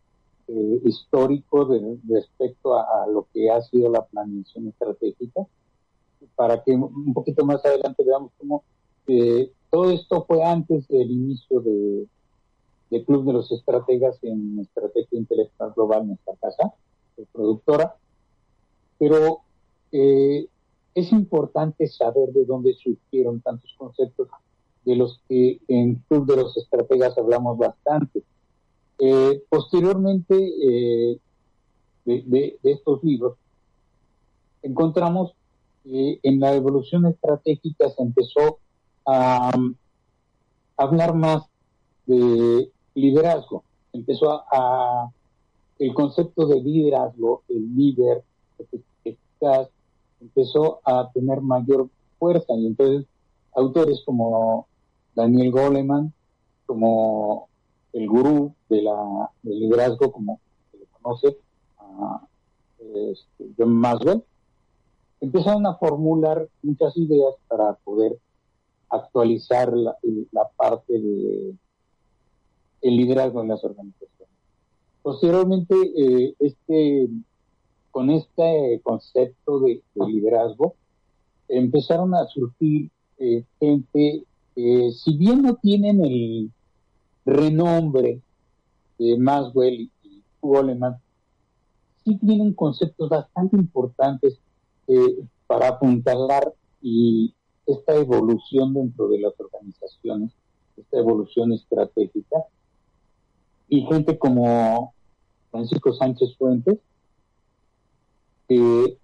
eh, 0.46 0.81
histórico 0.85 1.64
de, 1.64 1.98
respecto 2.09 2.77
a, 2.77 3.07
lo 3.07 3.27
que 3.33 3.51
ha 3.51 3.62
sido 3.62 3.90
la 3.90 4.05
planeación 4.05 4.68
estratégica, 4.68 5.46
para 6.37 6.62
que 6.62 6.72
un 6.72 7.14
poquito 7.14 7.44
más 7.44 7.64
adelante 7.64 8.03
veamos 8.05 8.33
cómo 8.38 8.64
todo 9.70 9.90
esto 9.90 10.25
fue 10.27 10.42
antes 10.42 10.88
del 10.88 11.11
inicio 11.11 11.61
de, 11.61 12.07
del 12.90 13.05
Club 13.05 13.27
de 13.27 13.35
los 13.35 13.53
Estrategas 13.53 14.18
en 14.22 14.59
Estrategia 14.59 15.18
Intelectual 15.18 15.72
Global, 15.77 16.07
nuestra 16.07 16.35
casa 16.37 16.72
productora, 17.33 17.94
pero 18.98 19.40
es 19.92 21.12
importante 21.12 21.87
saber 21.87 22.33
de 22.33 22.44
dónde 22.44 22.75
surgieron 22.75 23.40
tantos 23.40 23.72
conceptos 23.77 24.29
de 24.85 24.97
los 24.97 25.20
que 25.29 25.61
en 25.68 25.97
Club 26.09 26.27
de 26.27 26.37
los 26.37 26.57
Estrategas 26.57 27.16
hablamos 27.18 27.59
bastante. 27.59 28.23
Eh, 28.99 29.42
posteriormente 29.49 30.35
eh, 30.37 31.18
de, 32.05 32.59
estos 32.62 33.03
libros, 33.03 33.37
encontramos 34.62 35.33
que 35.83 36.20
en 36.23 36.40
la 36.40 36.55
evolución 36.55 37.07
estratégica 37.07 37.90
se 37.90 38.03
empezó 38.03 38.59
a, 39.07 39.51
hablar 40.77 41.14
más 41.14 41.44
de 42.07 42.70
liderazgo, 42.94 43.62
empezó 43.92 44.42
a, 44.51 45.11
el 45.79 45.94
concepto 45.94 46.47
de 46.47 46.61
liderazgo, 46.61 47.42
el 47.49 47.77
líder 47.77 48.23
eficaz, 49.05 49.68
empezó 50.20 50.81
a 50.85 51.11
tener 51.12 51.40
mayor 51.40 51.88
fuerza 52.18 52.55
y 52.55 52.66
entonces 52.66 53.07
autores 53.55 54.03
como 54.05 54.66
Daniel 55.14 55.50
Goleman 55.50 56.12
como 56.66 57.48
el 57.92 58.09
gurú 58.09 58.55
de 58.68 58.83
la, 58.83 59.31
del 59.42 59.61
liderazgo, 59.61 60.11
como 60.11 60.40
se 60.70 60.79
le 60.79 60.87
conoce, 61.00 61.38
este, 62.94 63.50
John 63.57 63.74
Maswell, 63.74 64.24
empezaron 65.20 65.66
a 65.66 65.77
formular 65.77 66.48
muchas 66.62 66.96
ideas 66.96 67.35
para 67.48 67.74
poder 67.85 68.18
actualizar 68.88 69.72
la, 69.72 69.96
parte 70.57 70.98
de 70.98 71.57
liderazgo 72.83 73.42
en 73.42 73.48
las 73.48 73.64
organizaciones. 73.64 74.14
Posteriormente, 75.05 75.74
eh, 75.74 76.35
este, 76.38 77.09
con 77.90 78.09
este 78.09 78.81
concepto 78.83 79.61
de, 79.61 79.83
liderazgo, 79.94 80.77
empezaron 81.46 82.14
a 82.14 82.27
surgir 82.27 82.90
eh, 83.18 83.44
gente 83.61 84.24
eh, 84.57 84.93
si 84.93 85.17
bien 85.17 85.43
no 85.43 85.57
tienen 85.57 86.05
el 86.05 86.51
renombre 87.25 88.21
de 88.99 89.19
Maswell 89.19 89.90
y 90.03 90.23
Goleman, 90.40 90.97
sí 92.05 92.17
tienen 92.19 92.53
conceptos 92.53 93.09
bastante 93.09 93.57
importantes 93.57 94.38
eh, 94.87 95.25
para 95.47 95.69
apuntalar 95.69 96.53
y 96.81 97.35
esta 97.67 97.95
evolución 97.95 98.75
dentro 98.75 99.09
de 99.09 99.21
las 99.21 99.33
organizaciones, 99.38 100.33
esta 100.77 100.99
evolución 100.99 101.53
estratégica. 101.53 102.45
Y 103.69 103.83
gente 103.87 104.19
como 104.19 104.93
Francisco 105.51 105.93
Sánchez 105.95 106.37
Fuentes, 106.37 106.79
que 108.47 108.99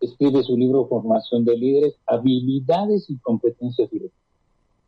escribe 0.00 0.42
su 0.44 0.56
libro 0.56 0.86
Formación 0.86 1.44
de 1.44 1.56
Líderes, 1.56 1.94
Habilidades 2.06 3.10
y 3.10 3.18
Competencias 3.18 3.90
Directas. 3.90 4.25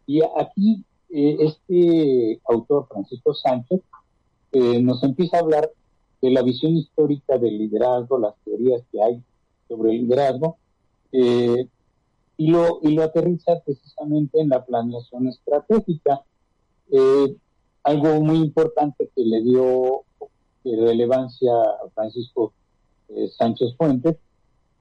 Y 0.08 0.22
aquí 0.22 0.86
eh, 1.10 1.36
este 1.40 2.40
autor, 2.48 2.88
Francisco 2.88 3.34
Sánchez, 3.34 3.82
eh, 4.52 4.80
nos 4.82 5.04
empieza 5.04 5.36
a 5.36 5.40
hablar 5.40 5.70
de 6.22 6.30
la 6.30 6.40
visión 6.40 6.78
histórica 6.78 7.36
del 7.36 7.58
liderazgo, 7.58 8.18
las 8.18 8.34
teorías 8.42 8.82
que 8.90 9.02
hay 9.02 9.22
sobre 9.68 9.90
el 9.90 10.02
liderazgo, 10.04 10.56
eh, 11.12 11.68
y, 12.38 12.46
lo, 12.46 12.80
y 12.82 12.92
lo 12.94 13.02
aterriza 13.02 13.60
precisamente 13.60 14.40
en 14.40 14.48
la 14.48 14.64
planeación 14.64 15.28
estratégica. 15.28 16.22
algo 17.82 18.20
muy 18.22 18.38
importante 18.38 19.10
que 19.14 19.22
le 19.24 19.42
dio 19.42 20.04
relevancia 20.64 21.52
a 21.52 21.90
Francisco 21.94 22.54
Sánchez 23.36 23.74
Fuentes 23.76 24.16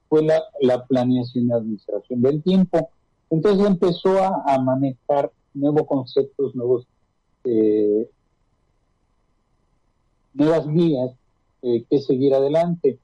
fue 0.08 0.22
la, 0.22 0.42
la 0.62 0.86
planeación 0.86 1.48
y 1.48 1.52
administración 1.52 2.22
del 2.22 2.42
tiempo 2.42 2.90
entonces 3.30 3.66
empezó 3.66 4.18
a, 4.22 4.58
manejar 4.58 5.30
nuevos 5.52 5.86
conceptos, 5.86 6.54
nuevos, 6.54 6.86
eh, 7.44 8.08
nuevas 10.32 10.66
vías 10.72 11.12
eh, 11.62 11.84
que 11.88 12.00
seguir 12.00 12.34
adelante. 12.34 12.98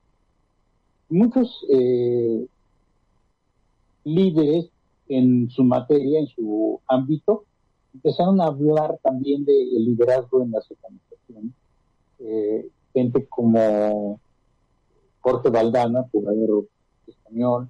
Muchos 1.08 1.64
eh, 1.70 2.46
líderes 4.04 4.70
en 5.08 5.50
su 5.50 5.62
materia, 5.64 6.20
en 6.20 6.28
su 6.28 6.80
ámbito, 6.88 7.44
empezaron 7.92 8.40
a 8.40 8.46
hablar 8.46 8.98
también 9.02 9.44
del 9.44 9.84
liderazgo 9.84 10.42
en 10.42 10.52
las 10.52 10.66
organizaciones. 10.70 11.52
gente 12.94 13.26
como 13.26 14.18
Jorge 15.20 15.50
Valdana, 15.50 16.08
jugador 16.10 16.66
español, 17.06 17.68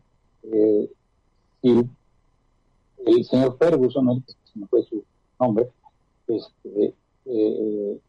el 3.07 3.25
señor 3.25 3.57
Ferguson, 3.59 4.05
no 4.55 4.67
fue 4.69 4.83
su 4.85 5.05
nombre, 5.40 5.69
este, 6.27 6.95
eh, 7.27 8.01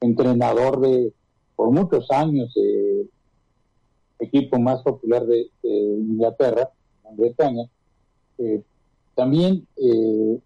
entrenador 0.00 0.80
de 0.80 1.12
por 1.56 1.70
muchos 1.70 2.10
años 2.10 2.52
equipo 4.18 4.58
más 4.58 4.82
popular 4.82 5.26
de, 5.26 5.50
Inglaterra, 5.62 6.70
Gran 7.02 7.16
Bretaña, 7.16 7.64
eh, 8.38 8.62
también 9.14 9.66
eh, 9.76 10.38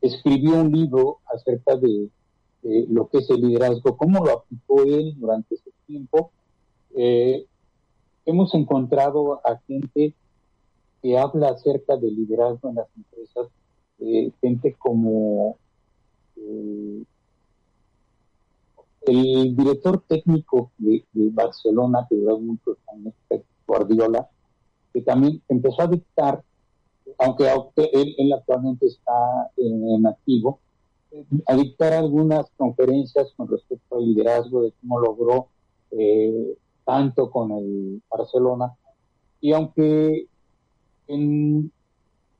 escribió 0.00 0.60
un 0.60 0.72
libro 0.72 1.18
acerca 1.32 1.76
de, 1.76 2.08
lo 2.62 3.08
que 3.08 3.18
es 3.18 3.30
el 3.30 3.40
liderazgo, 3.40 3.96
cómo 3.96 4.24
lo 4.24 4.32
aplicó 4.32 4.82
él 4.82 5.14
durante 5.18 5.54
ese 5.54 5.70
tiempo. 5.86 6.30
hemos 8.26 8.54
encontrado 8.54 9.40
a 9.46 9.58
gente 9.66 10.14
que 11.02 11.18
habla 11.18 11.50
acerca 11.50 11.96
del 11.96 12.14
liderazgo 12.14 12.68
en 12.68 12.74
las 12.76 12.88
empresas, 12.96 13.48
gente 14.40 14.74
como 14.78 15.56
el 19.02 19.56
director 19.56 20.02
técnico 20.06 20.72
de, 20.78 21.04
Barcelona, 21.12 22.06
que 22.08 22.16
duró 22.16 22.38
muchos 22.38 22.78
años, 22.92 23.14
Guardiola, 23.66 24.28
que 24.92 25.02
también 25.02 25.42
empezó 25.48 25.82
a 25.82 25.86
dictar, 25.86 26.42
aunque 27.18 27.48
él, 27.92 28.32
actualmente 28.32 28.86
está 28.86 29.50
en, 29.56 30.06
activo, 30.06 30.60
a 31.46 31.54
dictar 31.56 31.92
algunas 31.92 32.50
conferencias 32.56 33.32
con 33.36 33.48
respecto 33.48 33.96
al 33.96 34.06
liderazgo, 34.06 34.62
de 34.62 34.72
cómo 34.80 35.00
logró 35.00 35.48
eh, 35.92 36.56
tanto 36.84 37.30
con 37.30 37.52
el 37.52 38.02
Barcelona. 38.08 38.74
Y 39.40 39.52
aunque 39.52 40.26
en, 41.14 41.72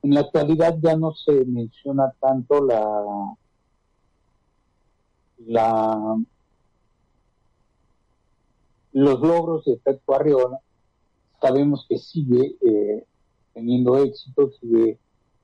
la 0.03 0.21
actualidad 0.21 0.79
ya 0.81 0.97
no 0.97 1.13
se 1.13 1.45
menciona 1.45 2.13
tanto 2.21 2.65
la 2.65 3.37
la 5.47 6.17
los 8.93 9.21
logros 9.21 9.65
de 9.65 9.77
Pep 9.77 10.03
Guardiola 10.07 10.61
sabemos 11.41 11.87
que 11.89 11.99
sigue 11.99 12.57
eh, 12.61 13.05
teniendo 13.55 13.99
éxito, 13.99 14.51
sigue 14.61 14.99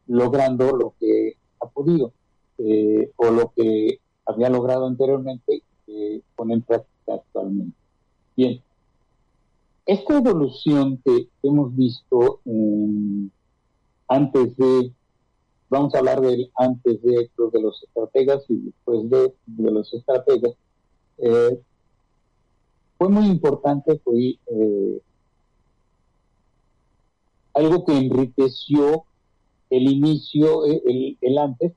logrando 0.06 0.76
lo 0.76 0.94
que 1.00 1.36
ha 1.60 1.66
podido 1.66 2.12
eh, 2.58 3.10
o 3.16 3.30
lo 3.30 3.52
que 3.54 4.00
había 4.26 4.50
logrado 4.50 4.86
anteriormente 4.86 5.62
eh, 5.86 6.20
poner 6.36 6.58
en 6.58 6.62
práctica 6.62 7.14
actualmente. 7.14 7.76
Bien, 8.36 8.62
esta 9.86 10.18
evolución 10.18 11.00
que 11.04 11.28
hemos 11.42 11.74
visto 11.74 12.40
antes 14.08 14.56
de, 14.56 14.92
vamos 15.70 15.94
a 15.94 15.98
hablar 15.98 16.20
del 16.20 16.50
antes 16.56 17.00
de, 17.02 17.30
de 17.52 17.60
los 17.60 17.82
estrategas 17.82 18.44
y 18.48 18.56
después 18.56 19.08
de, 19.10 19.32
los 19.70 19.94
estrategas, 19.94 20.54
eh, 21.18 21.60
fue 22.98 23.08
muy 23.08 23.26
importante, 23.26 24.00
fue 24.04 24.38
eh, 24.46 25.00
algo 27.54 27.84
que 27.84 27.96
enriqueció 27.96 29.04
el 29.70 29.90
inicio, 29.90 30.66
eh, 30.66 31.16
el, 31.20 31.38
antes, 31.38 31.72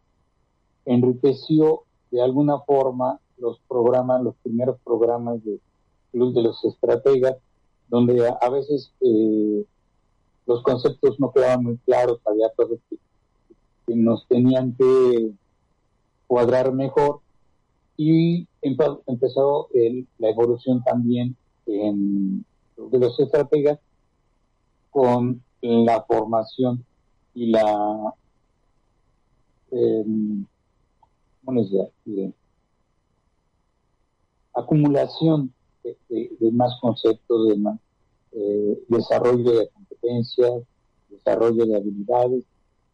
enriqueció 0.85 1.83
de 2.11 2.21
alguna 2.21 2.59
forma 2.59 3.19
los 3.37 3.59
programas, 3.67 4.21
los 4.23 4.35
primeros 4.43 4.79
programas 4.83 5.43
de 5.43 5.59
Club 6.11 6.33
de 6.33 6.41
los 6.41 6.63
Estrategas, 6.65 7.37
donde 7.89 8.28
a, 8.28 8.49
veces 8.49 8.91
eh, 9.02 9.65
los 10.45 10.63
conceptos 10.63 11.19
no 11.19 11.32
quedaban 11.32 11.63
muy 11.63 11.78
claros, 11.86 12.19
había 12.25 12.49
cosas 12.56 12.80
que 12.89 13.95
nos 13.95 14.28
tenían 14.28 14.75
que 14.75 15.32
cuadrar 16.28 16.71
mejor 16.71 17.21
y 17.97 18.47
empezó 18.62 19.69
la 20.19 20.30
evolución 20.30 20.84
también 20.84 21.36
en, 21.65 22.45
de 22.78 22.99
los 22.99 23.19
estrategas 23.19 23.80
con 24.91 25.43
la 25.62 26.04
formación 26.04 26.86
y 27.34 27.47
la 27.47 28.13
eh, 29.71 30.06
acumulación 34.54 35.54
de, 35.83 36.51
más 36.51 36.77
conceptos, 36.81 37.47
de 37.49 37.57
más 37.57 37.79
eh, 38.31 38.83
desarrollo 38.87 39.59
de 39.59 39.69
competencias, 39.69 40.63
desarrollo 41.09 41.65
de 41.65 41.75
habilidades. 41.75 42.43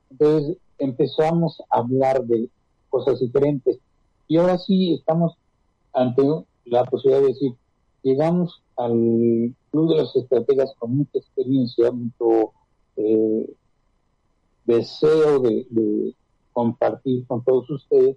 Entonces 0.09 0.57
empezamos 0.77 1.61
a 1.69 1.79
hablar 1.79 2.25
de 2.25 2.49
cosas 2.89 3.19
diferentes 3.19 3.79
y 4.27 4.37
ahora 4.37 4.57
sí 4.57 4.93
estamos 4.93 5.37
ante 5.93 6.23
la 6.65 6.83
posibilidad 6.85 7.21
de 7.21 7.27
decir, 7.27 7.53
llegamos 8.03 8.61
al 8.75 9.53
Club 9.71 9.89
de 9.89 9.97
los 9.97 10.15
Estrategas 10.15 10.73
con 10.77 10.97
mucha 10.97 11.19
experiencia, 11.19 11.91
mucho 11.91 12.53
eh, 12.97 13.53
deseo 14.65 15.39
de, 15.39 16.13
compartir 16.53 17.27
con 17.27 17.43
todos 17.43 17.69
ustedes, 17.69 18.15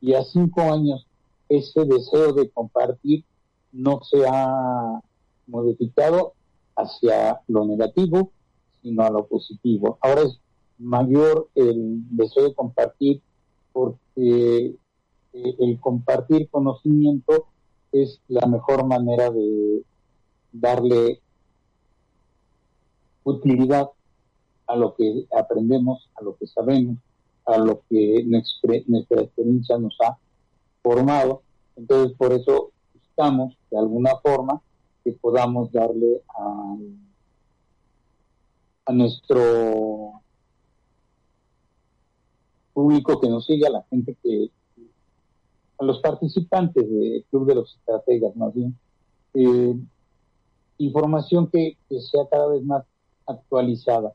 y 0.00 0.14
a 0.14 0.24
cinco 0.24 0.60
años 0.60 1.06
ese 1.48 1.84
deseo 1.84 2.32
de 2.32 2.50
compartir 2.50 3.24
no 3.72 4.00
se 4.02 4.26
ha 4.26 5.00
modificado 5.46 6.34
hacia 6.76 7.40
lo 7.48 7.64
negativo, 7.66 8.32
sino 8.82 9.02
a 9.02 9.10
lo 9.10 9.26
positivo. 9.26 9.98
Ahora 10.00 10.22
es 10.22 10.38
mayor 10.78 11.48
el 11.54 12.02
deseo 12.16 12.44
de 12.44 12.54
compartir 12.54 13.22
porque 13.72 14.74
el 15.32 15.80
compartir 15.80 16.48
conocimiento 16.48 17.46
es 17.92 18.20
la 18.28 18.46
mejor 18.46 18.86
manera 18.86 19.30
de 19.30 19.82
darle 20.52 21.20
utilidad 23.24 23.90
a 24.66 24.76
lo 24.76 24.94
que 24.94 25.26
aprendemos, 25.36 26.08
a 26.14 26.22
lo 26.22 26.36
que 26.36 26.46
sabemos, 26.46 26.98
a 27.44 27.58
lo 27.58 27.82
que 27.88 28.24
nuestra, 28.26 28.76
experiencia 29.22 29.78
nos 29.78 29.96
ha 30.00 30.18
formado. 30.82 31.42
Entonces, 31.76 32.16
por 32.16 32.32
eso 32.32 32.72
de 33.16 33.78
alguna 33.78 34.16
forma, 34.16 34.60
que 35.02 35.12
podamos 35.12 35.72
darle 35.72 36.22
a, 36.28 36.76
a 38.86 38.92
nuestro 38.92 40.22
público 42.74 43.18
que 43.20 43.28
nos 43.28 43.46
sigue, 43.46 43.66
a 43.66 43.70
la 43.70 43.82
gente 43.88 44.16
que 44.22 44.50
a 45.78 45.84
los 45.84 46.00
participantes 46.00 46.88
del 46.88 47.24
Club 47.30 47.46
de 47.46 47.54
los 47.54 47.74
Estrategas, 47.74 48.36
más 48.36 48.54
bien, 48.54 48.78
eh, 49.34 49.74
información 50.78 51.48
que, 51.48 51.76
sea 51.88 52.26
cada 52.30 52.48
vez 52.48 52.62
más 52.64 52.84
actualizada. 53.26 54.12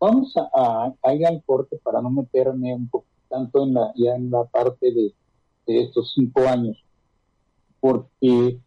Vamos 0.00 0.34
a, 0.36 0.94
ir 1.14 1.26
al 1.26 1.42
corte 1.44 1.78
para 1.82 2.00
no 2.00 2.10
meterme 2.10 2.74
un 2.74 2.88
poco 2.88 3.06
tanto 3.28 3.64
en 3.64 3.74
la, 3.74 3.92
ya 3.96 4.14
en 4.14 4.30
la 4.30 4.44
parte 4.44 4.92
de, 4.92 5.12
estos 5.66 6.12
cinco 6.14 6.40
años, 6.48 6.82
porque 7.80 8.58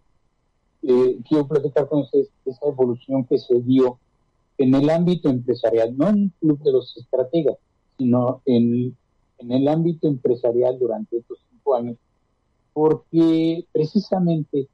eh, 0.83 1.19
quiero 1.27 1.47
platicar 1.47 1.87
con 1.87 2.01
ustedes 2.01 2.29
esa 2.45 2.67
evolución 2.67 3.25
que 3.25 3.37
se 3.37 3.61
dio 3.61 3.99
en 4.57 4.73
el 4.75 4.89
ámbito 4.89 5.29
empresarial, 5.29 5.97
no 5.97 6.09
en 6.09 6.23
el 6.23 6.31
club 6.39 6.63
de 6.63 6.71
los 6.71 6.95
estrategas, 6.97 7.57
sino 7.97 8.41
en, 8.45 8.95
en 9.39 9.51
el 9.51 9.67
ámbito 9.67 10.07
empresarial 10.07 10.77
durante 10.79 11.17
estos 11.17 11.39
años, 11.75 11.97
porque 12.73 13.65
precisamente 13.71 14.67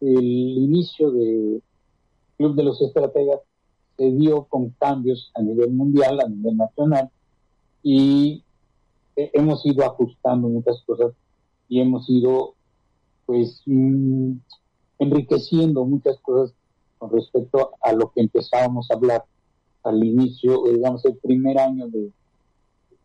el 0.00 0.24
inicio 0.24 1.10
del 1.10 1.62
Club 2.36 2.54
de 2.54 2.62
los 2.62 2.80
Estrategas 2.80 3.40
se 3.96 4.10
dio 4.12 4.44
con 4.44 4.70
cambios 4.70 5.30
a 5.34 5.42
nivel 5.42 5.72
mundial, 5.72 6.20
a 6.20 6.28
nivel 6.28 6.56
nacional, 6.56 7.10
y 7.82 8.42
hemos 9.16 9.64
ido 9.66 9.84
ajustando 9.84 10.48
muchas 10.48 10.82
cosas 10.86 11.12
y 11.68 11.80
hemos 11.80 12.08
ido 12.08 12.54
pues 13.30 13.62
mm, 13.64 14.32
enriqueciendo 14.98 15.84
muchas 15.84 16.18
cosas 16.18 16.52
con 16.98 17.12
respecto 17.12 17.70
a 17.80 17.92
lo 17.92 18.10
que 18.10 18.22
empezábamos 18.22 18.90
a 18.90 18.94
hablar 18.94 19.24
al 19.84 20.02
inicio, 20.02 20.64
digamos, 20.64 21.04
el 21.04 21.16
primer 21.18 21.56
año 21.56 21.86
de, 21.86 22.10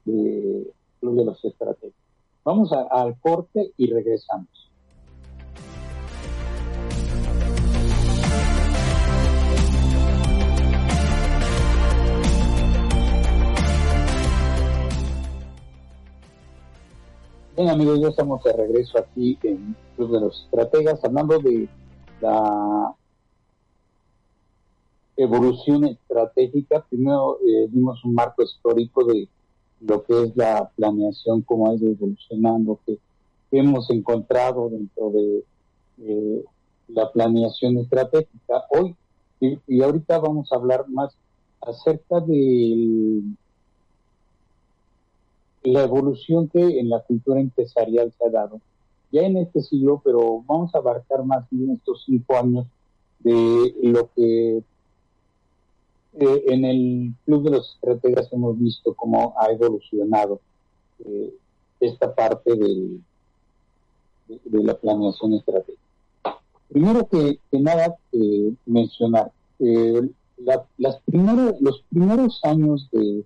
de 0.05 0.73
Club 0.99 1.17
de 1.17 1.25
los 1.25 1.45
Estrategas. 1.45 1.93
Vamos 2.43 2.71
al 2.73 3.19
corte 3.19 3.71
y 3.77 3.85
regresamos. 3.85 4.64
Bien 17.55 17.69
amigos, 17.69 18.01
ya 18.01 18.09
estamos 18.09 18.43
de 18.43 18.51
regreso 18.51 18.97
aquí 18.99 19.37
en 19.43 19.75
Club 19.95 20.11
de 20.11 20.19
los 20.19 20.43
Estrategas, 20.43 21.03
hablando 21.05 21.39
de 21.39 21.69
la 22.19 22.93
evolución 25.15 25.85
estratégica. 25.85 26.85
Primero 26.89 27.37
eh, 27.47 27.67
vimos 27.69 28.03
un 28.03 28.13
marco 28.13 28.43
histórico 28.43 29.05
de 29.05 29.29
lo 29.79 30.03
que 30.03 30.23
es 30.23 30.35
la 30.35 30.69
planeación, 30.75 31.43
cómo 31.43 31.69
ha 31.69 31.75
ido 31.75 31.91
evolucionando, 31.91 32.79
que, 32.85 32.99
hemos 33.51 33.89
encontrado 33.89 34.69
dentro 34.69 35.11
de 35.11 36.43
la 36.89 37.09
planeación 37.13 37.77
estratégica. 37.77 38.65
Hoy 38.69 38.95
y, 39.39 39.81
ahorita 39.81 40.19
vamos 40.19 40.51
a 40.51 40.55
hablar 40.55 40.87
más 40.89 41.15
acerca 41.61 42.19
de 42.19 43.21
la 45.65 45.83
evolución 45.83 46.47
que 46.47 46.79
en 46.79 46.89
la 46.89 47.01
cultura 47.01 47.39
empresarial 47.39 48.13
se 48.17 48.25
ha 48.25 48.29
dado 48.29 48.61
ya 49.11 49.21
en 49.21 49.37
este 49.37 49.61
siglo, 49.61 50.01
pero 50.03 50.43
vamos 50.45 50.73
a 50.75 50.79
abarcar 50.79 51.23
más 51.23 51.45
en 51.51 51.71
estos 51.71 52.03
cinco 52.05 52.35
años 52.35 52.65
de 53.19 53.73
lo 53.81 54.09
que 54.13 54.57
eh, 56.17 56.43
en 56.47 56.65
el 56.65 57.13
Club 57.25 57.43
de 57.43 57.51
los 57.51 57.75
Estrategas 57.75 58.31
hemos 58.31 58.59
visto 58.59 58.93
cómo 58.93 59.33
ha 59.39 59.51
evolucionado 59.51 60.39
eh, 61.05 61.33
esta 61.79 62.13
parte 62.13 62.55
de, 62.55 62.99
la 64.51 64.73
planeación 64.75 65.33
estratégica. 65.33 65.81
Primero 66.69 67.07
que, 67.07 67.39
nada, 67.51 67.95
eh, 68.11 68.53
mencionar, 68.65 69.31
las 70.77 70.97
primeros, 71.05 71.61
los 71.61 71.83
primeros 71.89 72.39
años 72.43 72.89
de 72.91 73.23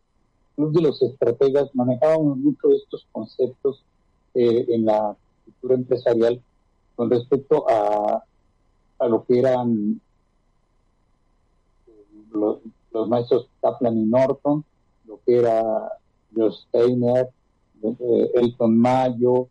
Club 0.60 0.74
de 0.74 0.82
los 0.82 1.02
Estrategas 1.02 1.74
manejábamos 1.74 2.38
mucho 2.38 2.70
estos 2.72 3.08
conceptos 3.14 3.82
en 4.34 4.86
la 4.86 5.16
cultura 5.46 5.76
empresarial 5.76 6.42
con 6.98 7.10
respecto 7.10 7.66
a, 7.70 8.22
a 9.00 9.08
lo 9.08 9.24
que 9.24 9.40
eran 9.40 10.02
los, 12.34 12.60
maestros 13.08 13.48
Kaplan 13.62 13.98
y 13.98 14.06
Norton, 14.06 14.66
lo 15.08 15.22
que 15.26 15.38
era 15.38 15.94
Joe 16.36 16.52
Steiner, 16.52 17.30
eh, 17.82 18.32
Elton 18.36 18.78
Mayo, 18.78 19.48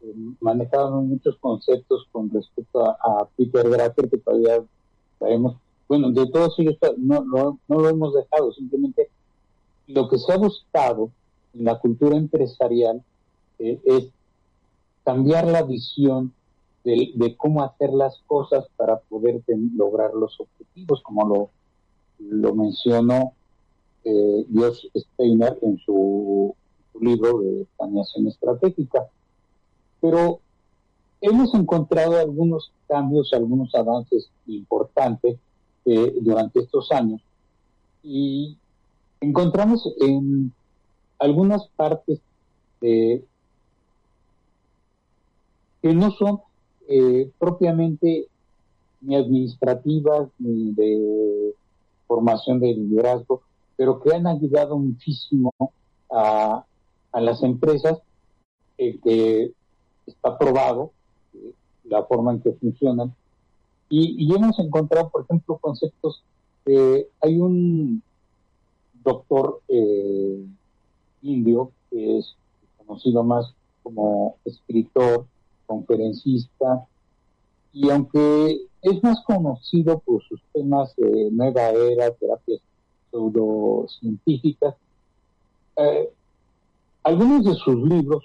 eh, 0.00 0.14
manejaban 0.40 1.08
muchos 1.08 1.36
conceptos 1.38 2.06
con 2.12 2.30
respecto 2.30 2.84
a, 2.84 3.26
Peter 3.36 3.68
Drucker, 3.68 4.08
que 4.08 4.18
todavía 4.18 4.62
sabemos, 5.18 5.56
bueno, 5.88 6.12
de 6.12 6.24
todos 6.30 6.56
ellos 6.60 6.76
no, 6.98 7.24
no, 7.24 7.58
lo 7.68 7.88
hemos 7.88 8.14
dejado, 8.14 8.52
simplemente 8.52 9.10
lo 9.86 10.08
que 10.08 10.18
se 10.18 10.32
ha 10.32 10.36
buscado 10.36 11.10
en 11.54 11.64
la 11.64 11.78
cultura 11.78 12.16
empresarial 12.16 13.02
eh, 13.58 13.80
es 13.84 14.08
cambiar 15.04 15.46
la 15.46 15.62
visión 15.62 16.32
de, 16.84 17.36
cómo 17.36 17.62
hacer 17.62 17.90
las 17.92 18.18
cosas 18.26 18.66
para 18.76 18.98
poder 18.98 19.40
lograr 19.76 20.12
los 20.14 20.40
objetivos, 20.40 21.00
como 21.02 21.28
lo, 21.28 21.50
lo 22.18 22.54
mencionó 22.54 23.32
eh, 24.04 24.46
Steiner 24.96 25.58
en 25.62 25.78
su, 25.78 26.56
libro 27.00 27.40
de 27.40 27.66
planeación 27.76 28.28
estratégica. 28.28 29.06
Pero 30.00 30.40
hemos 31.20 31.54
encontrado 31.54 32.18
algunos 32.18 32.70
cambios, 32.86 33.32
algunos 33.32 33.74
avances 33.74 34.30
importantes 34.46 35.38
eh, 35.84 36.16
durante 36.20 36.60
estos 36.60 36.90
años 36.92 37.20
y 38.02 38.56
encontramos 39.22 39.88
en 40.00 40.52
algunas 41.18 41.66
partes 41.76 42.20
de, 42.80 43.24
que 45.80 45.94
no 45.94 46.10
son 46.10 46.40
eh, 46.88 47.30
propiamente 47.38 48.26
ni 49.00 49.16
administrativas 49.16 50.28
ni 50.38 50.72
de 50.72 51.54
formación 52.06 52.60
de 52.60 52.74
liderazgo, 52.74 53.42
pero 53.76 54.00
que 54.00 54.14
han 54.14 54.26
ayudado 54.26 54.76
muchísimo 54.76 55.52
a, 56.10 56.64
las 57.14 57.42
empresas 57.42 58.00
eh, 58.78 58.98
que 59.04 59.52
está 60.06 60.36
probado 60.38 60.90
eh, 61.34 61.52
la 61.84 62.02
forma 62.04 62.32
en 62.32 62.40
que 62.40 62.52
funcionan. 62.52 63.14
Y, 63.88 64.34
hemos 64.34 64.58
encontrado, 64.58 65.10
por 65.10 65.24
ejemplo, 65.24 65.58
conceptos. 65.58 66.24
hay 66.64 67.38
un 67.38 68.02
doctor 69.04 69.60
indio 71.22 71.72
que 71.90 72.18
es 72.18 72.36
conocido 72.78 73.22
más 73.22 73.54
como 73.82 74.36
escritor 74.44 75.26
conferencista, 75.66 76.86
y 77.72 77.90
aunque 77.90 78.66
es 78.82 79.02
más 79.02 79.22
conocido 79.24 79.98
por 80.00 80.22
sus 80.24 80.40
temas 80.52 80.94
de 80.96 81.30
nueva 81.30 81.70
era, 81.70 82.10
terapias 82.12 82.60
pseudocientíficas, 83.10 84.74
eh, 85.76 86.10
algunos 87.02 87.44
de 87.44 87.54
sus 87.54 87.76
libros 87.88 88.24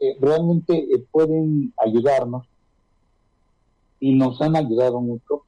eh, 0.00 0.16
realmente 0.20 0.76
eh, 0.76 1.04
pueden 1.10 1.72
ayudarnos 1.76 2.46
y 4.00 4.14
nos 4.14 4.40
han 4.40 4.56
ayudado 4.56 5.00
mucho 5.00 5.42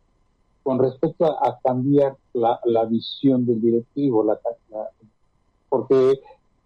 con 0.65 0.79
respecto 0.79 1.27
a, 1.27 1.61
cambiar 1.63 2.17
la, 2.33 2.85
visión 2.87 3.47
del 3.47 3.61
directivo, 3.61 4.25
la, 4.25 4.41
porque 5.69 6.21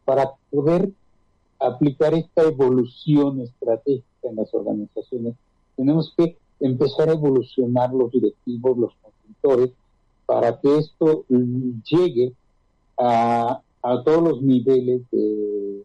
para 0.05 0.33
poder 0.51 0.91
aplicar 1.59 2.15
esta 2.15 2.45
evolución 2.45 3.41
estratégica 3.41 4.07
en 4.23 4.37
las 4.37 4.55
organizaciones, 4.55 5.35
tenemos 5.77 6.15
que 6.17 6.37
empezar 6.61 7.09
a 7.09 7.15
evolucionar 7.15 7.93
los 7.93 8.13
directivos, 8.13 8.79
los 8.79 8.93
consultores, 9.03 9.73
para 10.27 10.61
que 10.61 10.77
esto 10.77 11.25
llegue 11.29 12.33
a, 12.97 13.61
todos 14.05 14.23
los 14.23 14.43
niveles 14.43 15.03
de, 15.11 15.83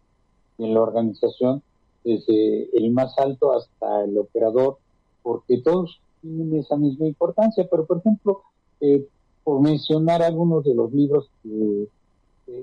la 0.59 0.81
organización, 0.81 1.63
desde 2.03 2.69
el 2.77 2.91
más 2.91 3.17
alto 3.17 3.53
hasta 3.53 4.03
el 4.03 4.17
operador, 4.17 4.77
porque 5.23 5.57
todos 5.61 5.99
tienen 6.23 6.55
esa 6.55 6.75
misma 6.77 7.05
importancia. 7.05 7.67
Pero, 7.69 7.85
por 7.85 7.99
ejemplo, 7.99 8.41
eh, 8.81 9.05
por 9.43 9.61
mencionar 9.61 10.23
algunos 10.23 10.63
de 10.63 10.73
los 10.73 10.91
libros 10.91 11.29
que 11.43 11.87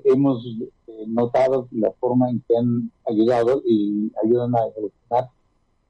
hemos 0.03 0.45
eh, 0.45 1.05
notado 1.07 1.69
la 1.71 1.91
forma 1.93 2.29
en 2.29 2.43
que 2.47 2.57
han 2.57 2.91
ayudado 3.07 3.61
y 3.65 4.11
ayudan 4.21 4.53
a 4.55 4.65
evolucionar 4.67 5.29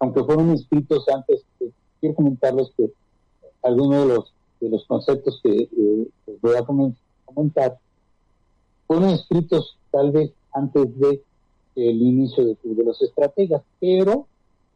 aunque 0.02 0.24
fueron 0.24 0.50
escritos 0.50 1.08
antes, 1.10 1.46
eh, 1.60 1.72
quiero 2.00 2.16
comentarles 2.16 2.72
que 2.76 2.92
algunos 3.62 4.08
de 4.08 4.16
los, 4.16 4.34
de 4.60 4.70
los 4.70 4.86
conceptos 4.86 5.40
que 5.44 5.70
eh, 5.72 6.08
voy 6.42 6.56
a 6.56 6.66
comentar 7.26 7.78
fueron 8.88 9.10
escritos 9.10 9.78
tal 9.92 10.12
vez 10.12 10.32
antes 10.54 11.00
de 11.00 11.22
el 11.76 12.02
inicio 12.02 12.46
de, 12.46 12.58
de 12.64 12.84
los 12.84 13.00
estrategas, 13.02 13.62
pero 13.80 14.26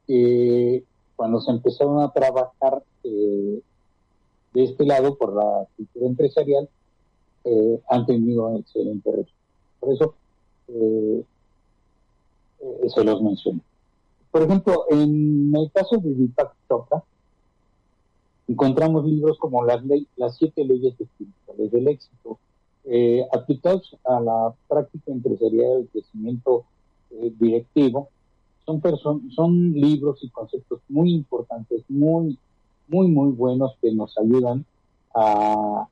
eh, 0.08 0.84
cuando 1.15 1.39
se 1.41 1.51
empezaron 1.51 2.01
a 2.01 2.12
trabajar 2.12 2.84
de 3.04 3.62
este 4.54 4.86
lado 4.86 5.15
por 5.15 5.34
la 5.34 5.67
cultura 5.75 6.06
empresarial, 6.08 6.69
han 7.89 8.06
tenido 8.06 8.58
excelente 8.58 9.10
resultado. 9.10 9.36
Por 9.80 9.93
eso 9.93 10.15
se 12.88 13.04
los 13.04 13.21
menciono. 13.21 13.60
Por 14.32 14.43
ejemplo, 14.43 14.86
en 14.89 15.54
el 15.56 15.71
caso 15.71 15.97
de 15.97 16.13
Deepak 16.13 16.54
Chopra, 16.67 17.04
encontramos 18.47 19.06
libros 19.06 19.38
como 19.38 19.63
las, 19.63 19.82
las 20.17 20.38
siete 20.38 20.63
leyes 20.65 20.93
espirituales 20.99 21.71
del 21.71 21.88
éxito, 21.88 22.38
eh, 22.86 23.25
aplicados 23.34 23.97
a 24.04 24.19
la 24.19 24.54
práctica 24.67 25.12
empresarial 25.12 25.78
del 25.78 25.88
crecimiento 25.88 26.65
eh, 27.12 27.34
directivo. 27.39 28.10
Son, 28.65 28.82
son 29.32 29.73
libros 29.73 30.19
y 30.23 30.30
conceptos 30.30 30.80
muy 30.89 31.13
importantes, 31.13 31.84
muy, 31.88 32.38
muy, 32.88 33.08
muy 33.08 33.32
buenos 33.32 33.75
que 33.82 33.91
nos 33.91 34.17
ayudan 34.17 34.65
a 35.13 35.88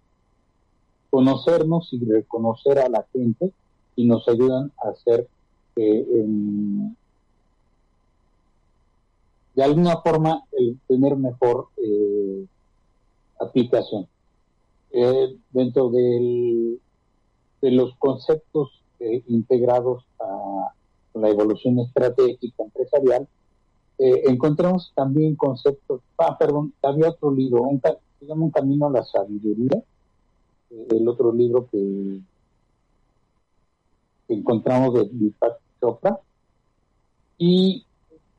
conocernos 1.11 1.93
y 1.93 2.03
reconocer 2.03 2.79
a 2.79 2.89
la 2.89 3.05
gente 3.13 3.51
y 3.95 4.05
nos 4.05 4.27
ayudan 4.27 4.71
a 4.83 4.89
hacer 4.89 5.27
eh, 5.75 6.25
de 9.55 9.63
alguna 9.63 9.97
forma 10.01 10.43
el 10.53 10.79
tener 10.87 11.15
mejor 11.15 11.67
eh, 11.77 12.45
aplicación. 13.39 14.07
Eh, 14.91 15.35
dentro 15.51 15.89
del, 15.89 16.79
de 17.61 17.71
los 17.71 17.95
conceptos 17.95 18.81
eh, 18.99 19.23
integrados 19.27 20.05
a 20.19 20.71
la 21.13 21.29
evolución 21.29 21.79
estratégica 21.79 22.63
empresarial, 22.63 23.27
encontramos 23.97 24.91
también 24.95 25.35
conceptos, 25.35 26.01
ah, 26.17 26.37
perdón, 26.37 26.73
había 26.81 27.09
otro 27.09 27.31
libro, 27.31 27.61
un, 27.63 27.79
se 28.19 28.25
llama 28.25 28.45
Un 28.45 28.51
Camino 28.51 28.87
a 28.87 28.91
la 28.91 29.03
Sabiduría, 29.03 29.81
el 30.89 31.07
otro 31.07 31.31
libro 31.31 31.67
que, 31.71 32.19
encontramos 34.29 34.93
de 34.95 35.09
Deepak 35.11 35.59
Chopra, 35.79 36.19
y 37.37 37.85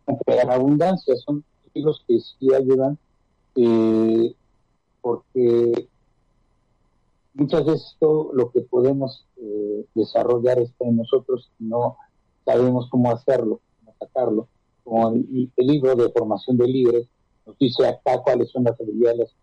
en 0.07 0.51
abundancia, 0.51 1.15
son 1.17 1.45
libros 1.75 2.03
que 2.07 2.19
sí 2.21 2.53
ayudan 2.53 2.99
eh, 3.57 4.35
porque 5.01 5.89
muchas 7.35 7.65
veces 7.65 7.97
todo 7.99 8.33
lo 8.33 8.51
que 8.51 8.61
podemos 8.63 9.25
eh, 9.37 9.85
desarrollar 9.95 10.59
está 10.59 10.85
en 10.87 10.97
nosotros 10.97 11.51
no 11.59 11.97
sabemos 12.45 12.89
cómo 12.91 13.11
hacerlo, 13.11 13.61
cómo 13.81 13.97
sacarlo. 13.99 14.49
Como 14.85 15.09
el, 15.11 15.51
libro 15.57 15.95
de 15.95 16.11
formación 16.11 16.57
de 16.59 16.69
líderes 16.69 17.07
nos 17.47 17.59
dice 17.59 17.87
acá 17.87 18.23
cuáles 18.23 18.51
son 18.51 18.65
las 18.65 18.79
habilidades 18.81 19.35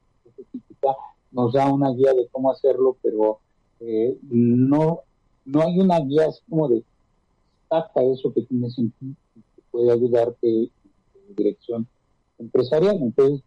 nos 1.32 1.54
da 1.54 1.72
una 1.72 1.92
guía 1.92 2.14
de 2.14 2.28
cómo 2.32 2.52
hacerlo, 2.52 2.98
pero 3.02 3.40
eh, 3.80 4.18
no, 4.30 5.02
no 5.46 5.62
hay 5.62 5.80
una 5.80 6.00
guía 6.00 6.28
así 6.28 6.42
como 6.50 6.68
de 6.68 6.84
saca 7.70 8.04
eso 8.04 8.34
que 8.34 8.42
tienes 8.42 8.78
en 8.78 8.92
ti 8.92 9.16
que 9.56 9.62
puede 9.72 9.92
ayudarte 9.92 10.48
en 10.50 11.36
dirección 11.36 11.88
empresarial. 12.38 12.98
Entonces, 13.02 13.42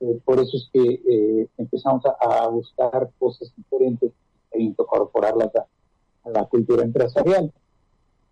eh, 0.00 0.20
por 0.24 0.40
eso 0.40 0.56
es 0.56 0.68
que 0.72 0.80
eh, 0.82 1.48
empezamos 1.56 2.02
a, 2.04 2.48
buscar 2.48 3.10
cosas 3.18 3.52
diferentes 3.56 4.12
e 4.50 4.62
incorporarlas 4.62 5.50
a, 5.54 6.30
la 6.30 6.44
cultura 6.44 6.82
empresarial. 6.82 7.52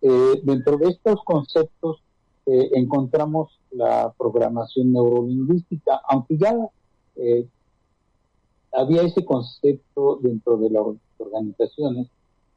Eh, 0.03 0.41
dentro 0.43 0.77
de 0.77 0.89
estos 0.91 1.23
conceptos 1.25 2.03
encontramos 2.49 3.59
la 3.73 4.15
programación 4.17 4.93
neurolingüística, 4.93 6.01
aunque 6.09 6.39
ya 6.39 6.55
había 8.73 9.03
ese 9.03 9.25
concepto 9.25 10.21
dentro 10.23 10.57
de 10.57 10.71
las 10.71 10.85
organizaciones, 11.19 12.07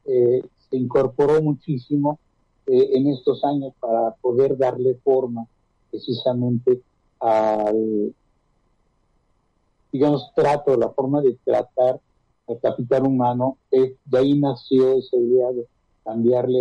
se 0.04 0.76
incorporó 0.76 1.42
muchísimo 1.42 2.20
en 2.68 3.08
estos 3.08 3.42
años 3.42 3.72
para 3.80 4.12
poder 4.20 4.56
darle 4.56 4.94
forma 5.02 5.44
precisamente 5.90 6.80
al, 7.18 8.14
digamos, 9.92 10.30
trato, 10.34 10.76
la 10.76 10.90
forma 10.90 11.20
de 11.20 11.36
tratar 11.44 12.00
al 12.48 12.60
capital 12.60 13.06
humano, 13.06 13.56
de 13.70 14.18
ahí 14.18 14.38
nació 14.38 14.98
esa 14.98 15.16
idea 15.16 15.50
de 15.52 15.66
cambiarle 16.04 16.58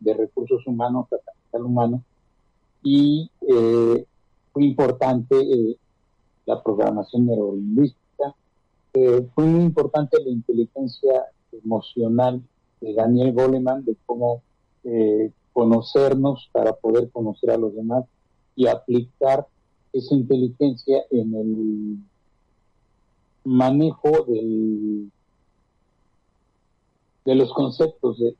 de 0.00 0.14
recursos 0.14 0.66
humanos 0.66 1.06
a 1.12 1.18
capital 1.18 1.62
humano. 1.62 2.04
Y 2.82 3.30
eh, 3.48 4.06
fue 4.52 4.64
importante 4.64 5.36
eh, 5.40 5.76
la 6.46 6.62
programación 6.62 7.26
neurolingüística, 7.26 8.34
eh, 8.94 9.26
fue 9.34 9.44
muy 9.44 9.62
importante 9.62 10.18
la 10.22 10.30
inteligencia 10.30 11.26
emocional 11.52 12.42
de 12.80 12.94
Daniel 12.94 13.32
Goleman, 13.32 13.84
de 13.84 13.96
cómo 14.06 14.42
conocernos 15.52 16.48
para 16.50 16.72
poder 16.72 17.08
conocer 17.10 17.52
a 17.52 17.56
los 17.56 17.72
demás 17.72 18.04
y 18.56 18.66
aplicar 18.66 19.46
esa 19.92 20.14
inteligencia 20.16 21.04
en 21.12 21.34
el 21.34 21.96
manejo 23.44 24.24
del, 24.26 25.12
de 27.24 27.34
los 27.34 27.52
conceptos 27.52 28.18
de, 28.18 28.36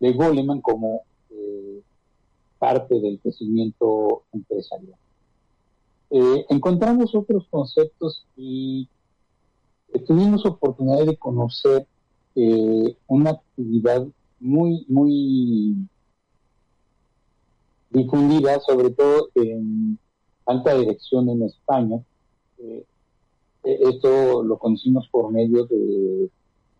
de, 0.00 0.12
Goleman 0.12 0.60
como 0.60 1.02
eh, 1.30 1.82
parte 2.58 3.00
del 3.00 3.18
crecimiento 3.20 4.22
empresarial. 4.32 4.98
Eh, 6.10 6.46
encontramos 6.50 7.14
otros 7.14 7.46
conceptos 7.50 8.24
y 8.36 8.88
tuvimos 10.06 10.46
oportunidad 10.46 11.04
de 11.04 11.16
conocer 11.16 11.86
eh, 12.34 12.96
una 13.06 13.30
actividad 13.30 14.06
muy, 14.38 14.84
muy 14.88 15.88
difundida, 17.90 18.60
sobre 18.60 18.90
todo 18.90 19.30
en 19.34 19.98
alta 20.44 20.74
dirección 20.74 21.28
en 21.30 21.42
España. 21.42 22.02
Eh, 22.58 22.84
eh, 23.64 23.78
esto 23.80 24.42
lo 24.42 24.58
conocimos 24.58 25.08
por 25.08 25.30
medio 25.30 25.66
de 25.66 26.30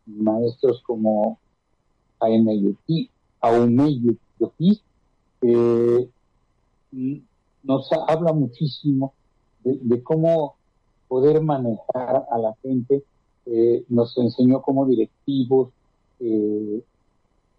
maestros 0.06 0.82
como 0.82 1.38
Jaime 2.20 2.60
Yuki, 2.60 3.10
Aume 3.40 4.16
que 5.40 6.08
nos 7.62 7.90
habla 8.08 8.32
muchísimo 8.32 9.12
de, 9.62 10.02
cómo 10.02 10.54
poder 11.08 11.42
manejar 11.42 12.26
a 12.30 12.38
la 12.38 12.54
gente. 12.62 13.04
Eh, 13.44 13.84
nos 13.88 14.16
enseñó 14.18 14.62
como 14.62 14.86
directivos 14.86 15.68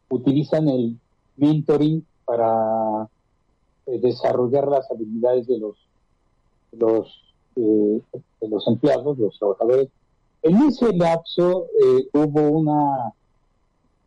utilizan 0.10 0.68
el 0.68 0.98
mentoring 1.36 2.06
para 2.26 3.08
eh, 3.86 4.00
desarrollar 4.00 4.68
las 4.68 4.90
habilidades 4.92 5.48
de 5.48 5.60
los, 5.60 5.78
los, 6.72 7.24
eh, 7.58 8.02
los 8.42 8.68
empleados, 8.68 9.18
los 9.18 9.38
trabajadores. 9.38 9.90
En 10.44 10.58
ese 10.64 10.94
lapso 10.94 11.68
eh, 11.82 12.08
hubo 12.14 12.42
una 12.60 13.14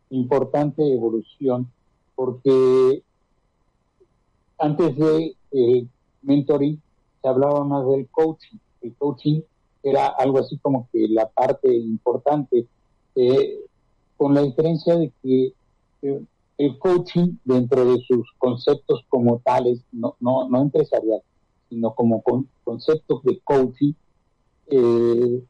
importante 0.09 0.81
evolución 0.93 1.69
porque 2.15 3.03
antes 4.57 4.95
de 4.97 5.35
mentoring 6.21 6.81
se 7.21 7.27
hablaba 7.27 7.63
más 7.63 7.87
del 7.87 8.07
coaching. 8.09 8.57
El 8.81 8.95
coaching 8.95 9.41
era 9.83 10.07
algo 10.07 10.39
así 10.39 10.57
como 10.57 10.87
que 10.91 11.07
la 11.07 11.27
parte 11.27 11.73
importante, 11.75 12.67
con 14.17 14.33
la 14.33 14.41
diferencia 14.41 14.95
de 14.95 15.11
que 15.21 15.53
el 16.57 16.77
coaching 16.77 17.37
dentro 17.43 17.85
de 17.85 17.99
sus 18.01 18.27
conceptos 18.37 19.03
como 19.09 19.39
tales, 19.39 19.81
no, 19.91 20.15
no, 20.19 20.47
no 20.47 20.61
empresarial, 20.61 21.21
sino 21.71 21.95
como 21.95 22.21
conceptos 22.65 23.23
de 23.23 23.39
coaching, 23.45 23.93
eh, 24.67 25.41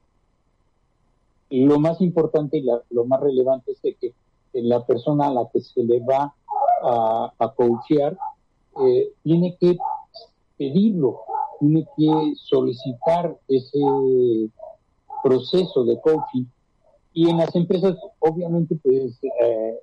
lo 1.49 1.79
más 1.79 1.99
importante 1.99 2.59
y 2.59 2.67
lo 2.91 3.05
más 3.05 3.19
relevante 3.21 3.71
es 3.71 3.79
que 3.99 4.13
la 4.53 4.85
persona 4.85 5.27
a 5.27 5.33
la 5.33 5.49
que 5.51 5.61
se 5.61 5.83
le 5.83 5.99
va 6.01 6.35
a, 6.83 7.33
a 7.39 7.53
coachear 7.53 8.15
eh, 8.85 9.11
tiene 9.23 9.57
que 9.59 9.75
pedirlo, 10.57 11.21
tiene 11.59 11.87
que 11.97 12.33
solicitar 12.35 13.35
ese 13.47 13.79
proceso 15.23 15.83
de 15.85 15.99
coaching. 16.01 16.45
Y 17.13 17.31
en 17.31 17.37
las 17.37 17.55
empresas, 17.55 17.97
obviamente, 18.19 18.77
pues 18.83 19.19
eh, 19.23 19.79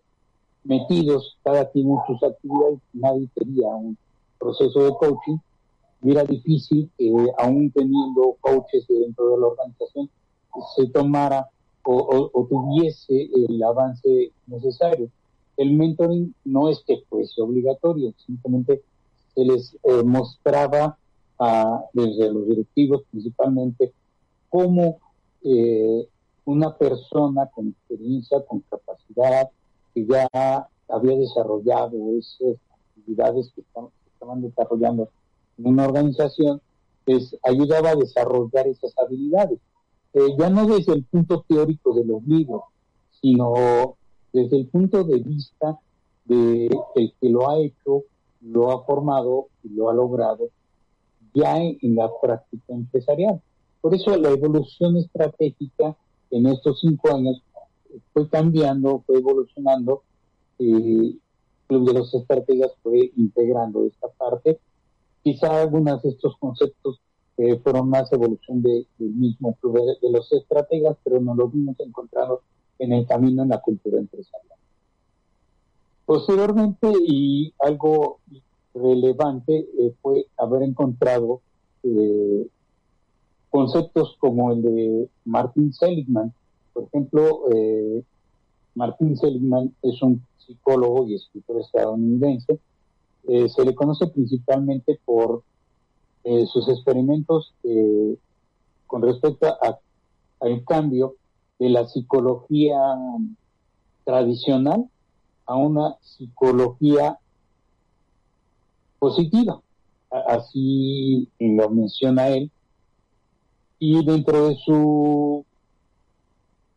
metidos, 0.63 1.37
cada 1.43 1.69
quien 1.71 1.91
en 1.91 1.99
sus 2.07 2.23
actividades, 2.23 2.79
nadie 2.93 3.29
quería 3.35 3.67
un 3.71 3.99
proceso 4.39 4.85
de 4.85 4.91
coaching, 4.91 5.39
era 6.03 6.25
difícil 6.25 6.91
que 6.97 7.13
aún 7.39 7.71
teniendo 7.71 8.37
coaches 8.41 8.87
dentro 8.89 9.31
de 9.31 9.41
la 9.41 9.47
organización 9.47 10.11
se 10.77 10.87
tomara 10.89 11.49
o, 11.83 12.47
tuviese 12.49 13.31
el 13.35 13.63
avance 13.63 14.31
necesario. 14.47 15.09
El 15.57 15.73
mentoring 15.73 16.35
no 16.45 16.69
es 16.69 16.83
que 16.87 17.03
fuese 17.09 17.41
obligatorio, 17.41 18.13
simplemente 18.27 18.83
se 19.35 19.45
les 19.45 19.75
eh, 19.83 20.03
mostraba 20.05 20.99
a, 21.39 21.85
desde 21.95 22.33
los 22.33 22.47
directivos 22.47 23.03
principalmente 23.11 23.93
cómo 24.51 24.99
eh, 25.43 26.07
una 26.45 26.77
persona 26.77 27.47
con 27.47 27.69
experiencia, 27.69 28.45
con 28.47 28.61
capacidad, 28.71 29.49
que 29.95 30.07
ya 30.07 30.29
había 30.89 31.17
desarrollado 31.17 31.97
esas 32.19 32.57
actividades 32.97 33.51
que, 33.55 33.63
estaban 34.13 34.43
desarrollando 34.43 35.09
en 35.59 35.67
una 35.67 35.87
organización, 35.87 36.61
pues 37.05 37.37
ayudaba 37.43 37.91
a 37.91 37.97
desarrollar 37.97 38.67
esas 38.69 38.97
habilidades. 38.99 39.59
Eh, 40.15 40.35
ya 40.39 40.49
no 40.51 40.67
desde 40.67 40.95
el 40.95 41.05
punto 41.05 41.45
teórico 41.49 41.95
de 41.95 42.05
los 42.05 42.23
libros, 42.27 42.63
sino 43.21 43.97
desde 44.33 44.59
el 44.59 44.67
punto 44.69 45.05
de 45.05 45.19
vista 45.19 45.79
de 46.25 46.67
el 46.95 47.15
que 47.21 47.29
lo 47.29 47.51
ha 47.51 47.59
hecho, 47.59 48.05
lo 48.41 48.71
ha 48.71 48.85
formado 48.85 49.49
y 49.65 49.71
lo 49.71 49.91
ha 49.91 49.95
logrado 49.95 50.49
ya 51.35 51.59
en, 51.59 51.79
en 51.83 51.97
la 51.97 52.11
práctica 52.21 52.75
empresarial. 52.75 53.41
Por 53.81 53.95
eso 53.95 54.17
la 54.17 54.31
evolución 54.31 54.97
estratégica 54.97 55.97
en 56.31 56.47
estos 56.47 56.81
cinco 56.81 57.15
años 57.15 57.43
fue 58.13 58.29
cambiando, 58.29 59.03
fue 59.07 59.19
evolucionando. 59.19 60.03
Eh, 60.59 61.17
Club 61.67 61.87
de 61.87 61.99
los 61.99 62.15
Estrategas 62.15 62.73
fue 62.83 63.13
integrando 63.17 63.85
esta 63.85 64.09
parte. 64.09 64.59
Quizá 65.23 65.63
algunos 65.63 66.03
de 66.03 66.11
estos 66.11 66.37
conceptos 66.39 67.01
eh, 67.37 67.59
fueron 67.63 67.89
más 67.89 68.13
evolución 68.13 68.63
de, 68.63 68.87
del 68.99 69.11
mismo 69.11 69.55
Club 69.61 69.81
de, 70.01 70.11
los 70.11 70.33
Estrategas, 70.33 70.97
pero 71.05 71.21
no 71.21 71.35
lo 71.35 71.49
vimos 71.49 71.79
encontrado 71.81 72.43
en 72.79 72.93
el 72.93 73.07
camino 73.07 73.43
en 73.43 73.51
la 73.51 73.61
cultura 73.61 73.99
empresarial. 73.99 74.59
Posteriormente, 76.05 76.91
y 77.07 77.53
algo 77.61 78.19
relevante 78.75 79.69
eh, 79.79 79.95
fue 80.01 80.27
haber 80.37 80.63
encontrado 80.63 81.43
eh, 81.83 82.47
conceptos 83.51 84.17
como 84.19 84.53
el 84.53 84.63
de 84.63 85.09
Martin 85.25 85.73
Seligman, 85.73 86.33
por 86.73 86.85
ejemplo, 86.85 87.43
Martín 88.75 89.17
Seligman 89.17 89.75
es 89.83 90.01
un 90.03 90.25
psicólogo 90.39 91.07
y 91.07 91.17
escritor 91.17 91.61
estadounidense. 91.61 92.61
Eh, 93.27 93.49
se 93.49 93.65
le 93.65 93.75
conoce 93.75 94.07
principalmente 94.07 95.01
por 95.05 95.43
eh, 96.25 96.47
sus 96.47 96.69
experimentos 96.69 97.55
con 98.87 99.03
respecto 99.03 99.47
a 99.47 99.79
al 100.41 100.65
cambio 100.65 101.17
de 101.59 101.69
la 101.71 101.87
psicología 101.87 102.79
tradicional 104.05 104.89
a 105.47 105.57
una 105.57 105.97
psicología 106.01 107.19
positiva. 108.99 109.61
Así 110.11 111.29
lo 111.39 111.71
menciona 111.71 112.29
él. 112.29 112.51
Y 113.79 114.05
dentro 114.05 114.49
de 114.49 114.57
su 114.65 115.45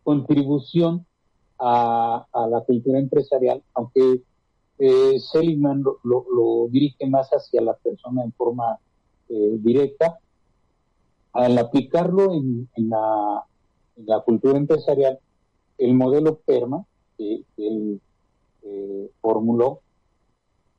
contribución 0.03 1.05
a, 1.59 2.25
la 2.49 2.61
cultura 2.61 2.99
empresarial, 2.99 3.63
aunque 3.73 4.21
eh, 4.83 5.19
Seligman 5.19 5.83
lo, 5.83 6.67
dirige 6.71 7.05
más 7.05 7.29
hacia 7.29 7.61
la 7.61 7.75
persona 7.75 8.23
en 8.23 8.33
forma 8.33 8.79
eh, 9.29 9.57
directa, 9.59 10.17
al 11.33 11.55
aplicarlo 11.59 12.33
en, 12.33 12.67
la, 12.89 13.45
cultura 14.25 14.57
empresarial, 14.57 15.19
el 15.77 15.93
modelo 15.93 16.39
PERMA 16.39 16.83
que, 17.15 17.43
él 17.57 18.01
eh, 18.63 19.11
formuló 19.21 19.81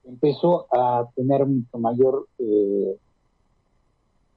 empezó 0.03 0.67
a 0.75 1.09
tener 1.15 1.47
mucho 1.47 1.79
mayor 1.79 2.27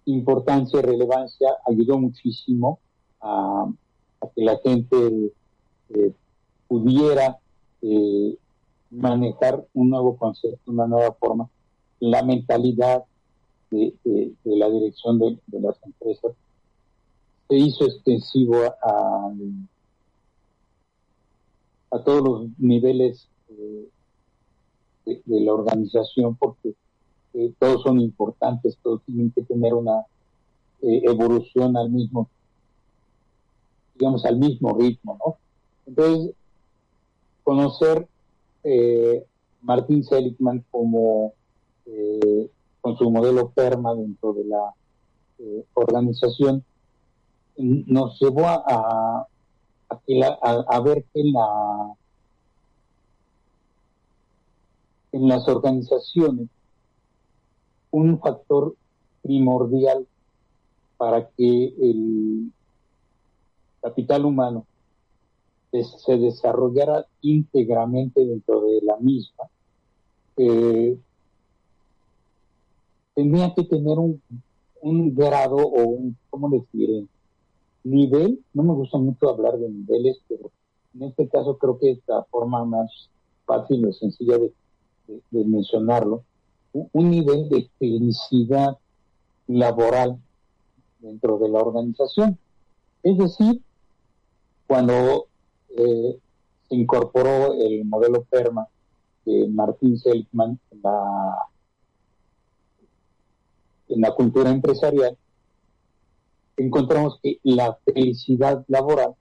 importancia 0.05 0.79
y 0.79 0.83
relevancia, 0.83 1.49
ayudó 1.65 1.97
muchísimo 1.97 2.77
a, 3.19 3.67
que 4.35 4.43
la 4.43 4.59
gente 4.59 5.31
pudiera 6.67 7.39
manejar 8.95 9.65
un 9.73 9.89
nuevo 9.89 10.17
concepto, 10.17 10.71
una 10.71 10.87
nueva 10.87 11.13
forma, 11.13 11.49
la 11.99 12.23
mentalidad 12.23 13.03
de, 13.71 13.93
la 14.43 14.69
dirección 14.69 15.19
de, 15.19 15.37
las 15.47 15.75
empresas 15.83 16.31
se 17.47 17.55
hizo 17.55 17.85
extensivo 17.85 18.55
a, 18.81 19.31
a 21.91 21.99
todos 21.99 22.21
los 22.21 22.47
niveles 22.57 23.27
de, 23.49 23.89
la 25.25 25.53
organización 25.53 26.35
porque 26.35 26.73
eh, 27.35 27.53
todos 27.59 27.83
son 27.83 27.99
importantes, 27.99 28.77
todos 28.81 29.01
tienen 29.05 29.31
que 29.31 29.43
tener 29.43 29.73
una 29.73 29.99
eh, 30.81 31.01
evolución 31.03 31.77
al 31.77 31.91
mismo, 31.91 32.27
digamos, 33.93 34.25
al 34.25 34.37
mismo 34.37 34.75
ritmo, 34.77 35.19
¿no? 35.23 35.37
Entonces, 35.85 36.33
conocer 37.43 38.07
eh, 38.65 39.25
Martín 39.61 40.03
Seligman 40.03 40.65
como 40.69 41.33
con 42.81 42.97
su 42.97 43.11
modelo 43.11 43.49
PERMA 43.49 43.93
dentro 43.93 44.33
de 44.33 44.43
la 44.45 44.73
organización 45.75 46.63
nos 47.57 48.19
llevó 48.19 48.47
a, 48.47 49.27
a 49.87 50.79
ver 50.81 51.05
que 51.13 51.23
la 51.23 51.95
en 55.15 55.29
las 55.29 55.47
organizaciones 55.47 56.49
un 57.91 58.19
factor 58.19 58.75
primordial 59.21 60.05
para 60.97 61.29
que 61.29 61.73
el 61.79 62.51
capital 63.81 64.25
humano 64.25 64.65
se 65.83 66.17
desarrollara 66.17 67.05
íntegramente 67.21 68.25
dentro 68.25 68.61
de 68.61 68.81
la 68.81 68.97
misma, 68.97 69.45
eh, 70.37 70.97
tenía 73.13 73.53
que 73.53 73.63
tener 73.63 73.97
un, 73.97 75.15
grado 75.15 75.57
o 75.57 75.83
un, 75.83 76.17
¿cómo 76.29 76.49
les 76.49 76.63
diré? 76.71 77.05
Nivel, 77.83 78.43
no 78.53 78.63
me 78.63 78.73
gusta 78.73 78.97
mucho 78.97 79.29
hablar 79.29 79.57
de 79.57 79.69
niveles, 79.69 80.17
pero 80.27 80.51
en 80.95 81.03
este 81.03 81.27
caso 81.27 81.57
creo 81.57 81.77
que 81.77 81.91
es 81.91 81.99
la 82.07 82.23
forma 82.23 82.65
más 82.65 83.09
fácil 83.45 83.85
o 83.85 83.93
sencilla 83.93 84.37
de 84.37 84.51
de, 85.07 85.45
mencionarlo, 85.45 86.23
un, 86.73 87.09
nivel 87.09 87.49
de 87.49 87.69
felicidad 87.79 88.77
laboral 89.47 90.19
dentro 90.99 91.37
de 91.37 91.49
la 91.49 91.59
organización. 91.59 92.37
Es 93.03 93.17
decir, 93.17 93.61
cuando 94.67 95.27
eh, 95.77 96.17
se 96.67 96.75
incorporó 96.75 97.53
el 97.53 97.85
modelo 97.85 98.23
PERMA 98.23 98.67
de 99.25 99.47
Martín 99.47 99.97
Seligman 99.97 100.59
en 100.71 100.81
la, 100.81 101.37
en 103.89 104.01
la 104.01 104.11
cultura 104.15 104.49
empresarial, 104.49 105.17
encontramos 106.57 107.19
que 107.21 107.39
la 107.43 107.77
felicidad 107.85 108.63
laboral 108.67 109.15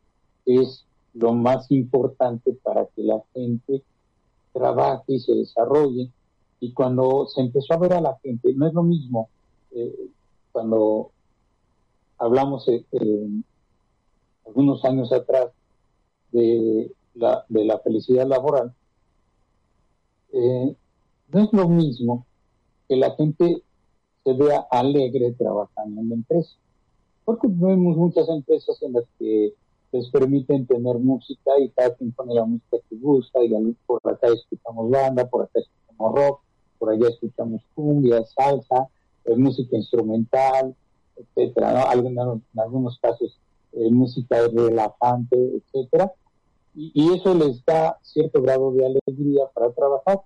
es 0.47 0.85
lo 1.15 1.33
más 1.33 1.71
importante 1.71 2.53
para 2.63 2.87
que 2.87 3.03
la 3.03 3.23
gente 3.33 3.83
trabaje 4.53 5.15
y 5.15 5.21
se 5.21 5.35
desarrolle. 5.35 6.11
Y 6.61 6.73
cuando 6.73 7.27
se 7.27 7.41
empezó 7.41 7.75
a 7.75 7.79
ver 7.79 7.95
a 7.95 8.01
la 8.01 8.19
gente, 8.23 8.53
no 8.55 8.67
es 8.67 8.75
lo 8.75 8.83
mismo 8.83 9.29
eh, 9.73 10.09
cuando 10.53 11.11
hablamos 12.19 12.69
eh, 12.69 12.85
algunos 14.47 14.85
años 14.85 15.13
atrás 15.13 15.49
de 16.35 16.91
la, 17.15 17.45
de 17.49 17.65
la 17.65 17.79
felicidad 17.79 18.27
laboral, 18.27 18.75
eh, 20.33 20.75
no 21.33 21.41
es 21.41 21.53
lo 21.53 21.69
mismo 21.69 22.27
que 22.89 22.97
la 22.97 23.13
gente 23.13 23.63
se 24.25 24.33
vea 24.33 24.67
alegre 24.71 25.33
trabajando 25.33 26.01
en 26.01 26.09
la 26.09 26.15
empresa. 26.17 26.51
Porque 27.25 27.47
vemos 27.49 27.97
muchas 27.97 28.29
empresas 28.29 28.83
en 28.83 28.93
las 28.95 29.05
que 29.19 29.55
les 29.93 30.11
permiten 30.11 30.67
tener 30.67 30.99
música 30.99 31.53
y 31.61 31.71
cada 31.71 31.95
quien 31.95 32.13
pone 32.13 32.35
la 32.35 32.45
música 32.45 32.79
que 32.91 32.97
gusta 32.97 33.43
y 33.43 33.51
por 33.87 34.01
acá 34.05 34.27
escuchamos 34.29 34.91
banda, 34.91 35.25
por 35.27 35.45
acá 35.45 35.61
escuchamos 35.61 36.15
rock, 36.15 36.41
por 36.79 36.91
allá 36.91 37.09
escuchamos 37.09 37.63
cumbia, 37.75 38.25
salsa, 38.27 38.89
música 39.37 39.77
instrumental, 39.77 40.75
etcétera, 41.17 41.93
en 41.93 42.61
algunos 42.61 42.99
casos 42.99 43.39
eh, 43.73 43.91
música 43.91 44.49
relajante, 44.49 45.37
etcétera, 45.57 46.13
y, 46.75 47.13
eso 47.13 47.35
les 47.35 47.65
da 47.65 47.99
cierto 48.03 48.43
grado 48.43 48.73
de 48.73 48.87
alegría 48.87 49.47
para 49.55 49.73
trabajar. 49.73 50.23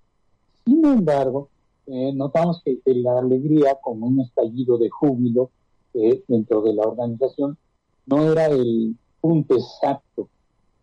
Sin 0.65 0.85
embargo, 0.85 1.49
eh, 1.87 2.13
notamos 2.15 2.63
que, 2.65 2.79
la 2.87 3.19
alegría 3.19 3.77
como 3.83 4.07
un 4.07 4.21
estallido 4.21 4.79
de 4.79 4.89
júbilo 4.91 5.51
dentro 6.29 6.63
de 6.63 6.75
la 6.75 6.83
organización 6.85 7.59
no 8.07 8.31
era 8.31 8.47
el 8.47 8.97
punto 9.21 9.57
exacto 9.57 10.29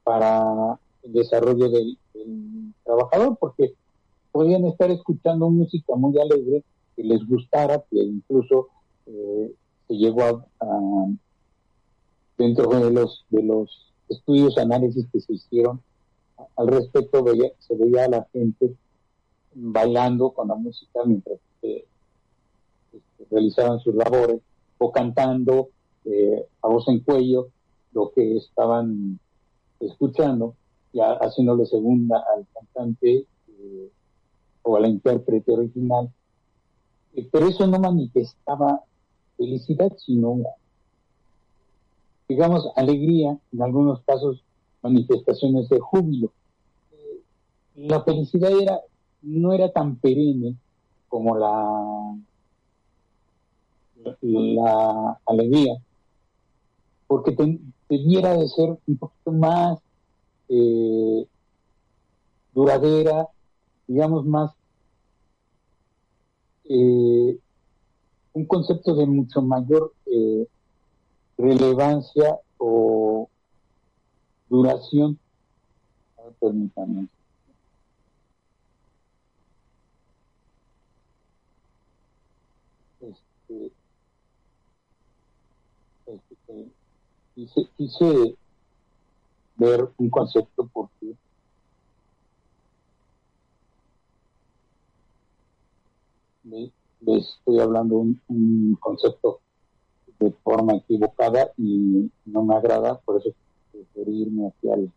para 0.03 0.78
el 1.03 1.13
desarrollo 1.13 1.70
del, 1.70 1.97
trabajador, 2.84 3.38
porque 3.39 3.74
podían 4.32 4.66
estar 4.66 4.91
escuchando 4.91 5.49
música 5.49 5.95
muy 5.95 6.18
alegre 6.20 6.63
que 6.95 7.03
les 7.03 7.26
gustara, 7.26 7.84
que 7.89 7.97
incluso 7.97 8.68
eh, 9.05 9.53
se 9.88 9.93
llegó 9.95 10.47
a, 10.59 11.07
dentro 12.38 12.68
de 12.68 12.91
los 12.91 13.26
de 13.30 13.43
los 13.43 13.95
estudios, 14.10 14.58
análisis 14.58 15.06
que 15.12 15.20
se 15.20 15.34
hicieron 15.34 15.82
al 16.58 16.68
respecto, 16.68 17.24
veía, 17.24 17.51
se 17.60 17.76
veía 17.76 18.06
a 18.06 18.10
la 18.10 18.28
gente 18.32 18.76
bailando 19.53 20.32
con 20.32 20.49
la 20.49 20.56
música 20.56 20.99
mientras 21.06 21.39
este, 21.62 21.86
realizaban 23.32 23.80
sus 23.80 23.95
labores 23.95 24.41
o 24.78 24.91
cantando 24.91 25.70
eh, 26.06 26.45
a 26.62 26.68
voz 26.68 26.88
en 26.89 26.99
cuello 26.99 27.49
lo 27.93 28.12
que 28.12 28.38
estaban 28.38 29.20
escuchando, 29.80 30.56
ya 30.93 31.14
haciéndole 31.14 31.66
segunda 31.66 32.24
al 32.36 32.45
cantante 32.53 33.26
eh, 33.47 33.91
o 34.64 34.76
a 34.76 34.80
la 34.82 34.88
intérprete 34.88 35.51
original. 35.51 36.12
Eh, 37.14 37.28
pero 37.32 37.47
eso 37.47 37.66
no 37.68 37.80
manifestaba 37.80 38.84
felicidad, 39.38 39.91
sino, 39.97 40.39
digamos, 42.28 42.69
alegría, 42.76 43.38
en 43.51 43.61
algunos 43.61 44.01
casos 44.01 44.43
manifestaciones 44.82 45.69
de 45.69 45.80
júbilo. 45.80 46.32
Eh, 46.91 47.21
la 47.76 48.03
felicidad 48.03 48.51
era, 48.51 48.80
no 49.21 49.53
era 49.53 49.71
tan 49.71 49.95
perenne 49.97 50.55
como 51.07 51.38
la, 51.38 52.15
la 54.21 55.19
alegría, 55.26 55.76
porque 57.07 57.36
debiera 57.89 58.36
de 58.38 58.47
ser 58.47 58.78
un 58.88 58.97
poquito 58.97 59.32
más 59.32 59.80
eh, 60.49 61.28
duradera, 62.53 63.28
digamos 63.88 64.26
más 64.26 64.51
eh, 66.65 67.38
un 68.34 68.45
concepto 68.45 68.95
de 68.95 69.05
mucho 69.05 69.41
mayor 69.41 69.93
eh, 70.07 70.47
relevancia 71.38 72.40
o 72.58 73.30
duración. 74.50 75.20
Permítanme. 76.40 77.08
Este, 83.00 83.72
este, 86.08 86.72
quise, 87.36 87.70
quise 87.78 88.36
ver 89.58 89.90
un 89.98 90.10
concepto 90.10 90.68
porque 90.74 91.16
les, 96.44 96.72
estoy 97.02 97.60
hablando 97.60 97.98
un, 97.98 98.22
un 98.28 98.76
concepto 98.80 99.42
de 100.26 100.32
forma 100.43 100.73
equivocada 100.73 101.51
y 101.57 102.09
no 102.26 102.43
me 102.43 102.55
agrada, 102.55 102.99
por 102.99 103.17
eso 103.17 103.30
preferí 103.71 104.23
irme 104.23 104.47
hacia 104.47 104.73
al, 104.73 104.91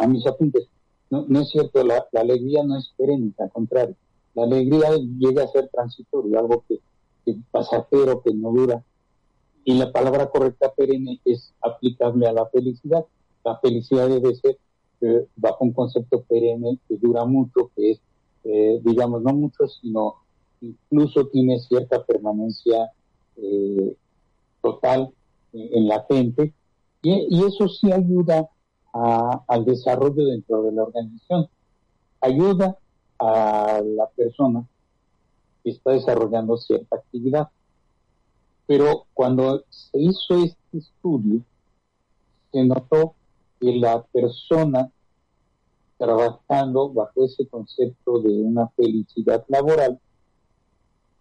a, 0.00 0.06
mis 0.06 0.26
apuntes. 0.26 0.68
No, 1.10 1.24
no 1.28 1.40
es 1.40 1.50
cierto, 1.50 1.82
la, 1.82 2.06
alegría 2.14 2.62
no 2.62 2.78
es 2.78 2.92
perenne, 2.96 3.34
al 3.38 3.50
contrario. 3.50 3.96
La 4.34 4.44
alegría 4.44 4.90
llega 5.18 5.42
a 5.42 5.48
ser 5.48 5.68
transitorio, 5.68 6.38
algo 6.38 6.64
que, 6.68 6.78
que 7.24 7.36
pasajero, 7.50 8.22
que 8.22 8.32
no 8.32 8.52
dura. 8.52 8.84
Y 9.64 9.74
la 9.74 9.90
palabra 9.90 10.30
correcta 10.30 10.72
perenne 10.72 11.20
es 11.24 11.52
aplicable 11.60 12.28
a 12.28 12.32
la 12.32 12.46
felicidad. 12.46 13.04
La 13.44 13.58
felicidad 13.58 14.08
debe 14.08 14.34
ser 14.36 14.58
eh, 15.00 15.26
bajo 15.36 15.64
un 15.64 15.72
concepto 15.72 16.22
perenne 16.22 16.78
que 16.86 16.96
dura 16.96 17.24
mucho, 17.24 17.70
que 17.74 17.92
es, 17.92 18.00
eh, 18.44 18.80
digamos, 18.84 19.22
no 19.22 19.32
mucho, 19.32 19.66
sino 19.66 20.16
incluso 20.60 21.26
tiene 21.28 21.58
cierta 21.60 22.04
permanencia 22.04 22.92
eh, 23.36 23.96
total 24.60 25.10
en 25.52 25.88
la 25.88 26.04
gente 26.08 26.52
y, 27.02 27.44
eso 27.44 27.66
sí 27.68 27.90
ayuda 27.90 28.48
al 28.92 29.64
desarrollo 29.64 30.26
dentro 30.26 30.62
de 30.62 30.72
la 30.72 30.82
organización. 30.82 31.48
Ayuda 32.20 32.76
a 33.18 33.80
la 33.82 34.06
persona 34.08 34.66
que 35.62 35.70
está 35.70 35.92
desarrollando 35.92 36.56
cierta 36.58 36.96
actividad. 36.96 37.48
Pero 38.66 39.06
cuando 39.14 39.64
se 39.70 39.98
hizo 39.98 40.44
este 40.44 40.78
estudio, 40.78 41.40
se 42.52 42.64
notó 42.64 43.14
que 43.60 43.72
la 43.76 44.02
persona 44.02 44.90
trabajando 45.98 46.88
bajo 46.88 47.26
ese 47.26 47.46
concepto 47.46 48.20
de 48.20 48.30
una 48.30 48.68
felicidad 48.68 49.44
laboral 49.48 50.00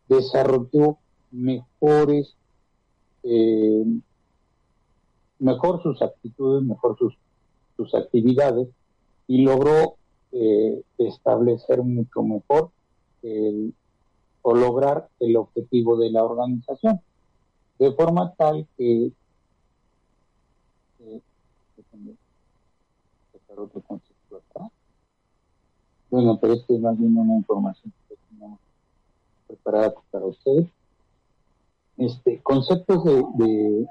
desarrolló 0.08 0.98
mejores 1.32 2.34
eh, 3.24 3.86
mejor 5.38 5.84
sus 5.84 6.02
actitudes, 6.02 6.64
mejor 6.64 6.98
sus, 6.98 7.14
sus 7.76 7.94
actividades 7.94 8.70
y 9.28 9.44
logró 9.44 9.96
eh, 10.32 10.82
establecer 10.98 11.84
mucho 11.84 12.24
mejor 12.24 12.72
o 14.42 14.56
lograr 14.56 15.10
el 15.20 15.36
objetivo 15.36 15.98
de 15.98 16.10
la 16.10 16.24
organización. 16.24 17.02
De 17.78 17.92
forma 17.94 18.34
tal 18.36 18.66
que 18.78 19.12
eh, 21.00 21.22
otro 23.60 23.82
concepto 23.82 24.38
acá. 24.38 24.70
Bueno, 26.10 26.38
pero 26.40 26.54
esto 26.54 26.74
es 26.74 26.82
más 26.82 26.98
bien 26.98 27.16
una 27.18 27.36
información 27.36 27.94
que 28.08 28.16
tenemos 28.30 28.60
preparada 29.48 29.94
para 30.12 30.26
ustedes 30.26 30.68
este, 32.00 32.40
conceptos 32.42 33.04
de, 33.36 33.86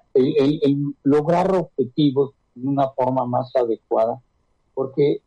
lograr 1.03 1.55
objetivos 1.55 2.33
de 2.55 2.67
una 2.67 2.89
forma 2.89 3.27
más 3.27 3.55
adecuada, 3.55 4.21
porque 4.75 5.21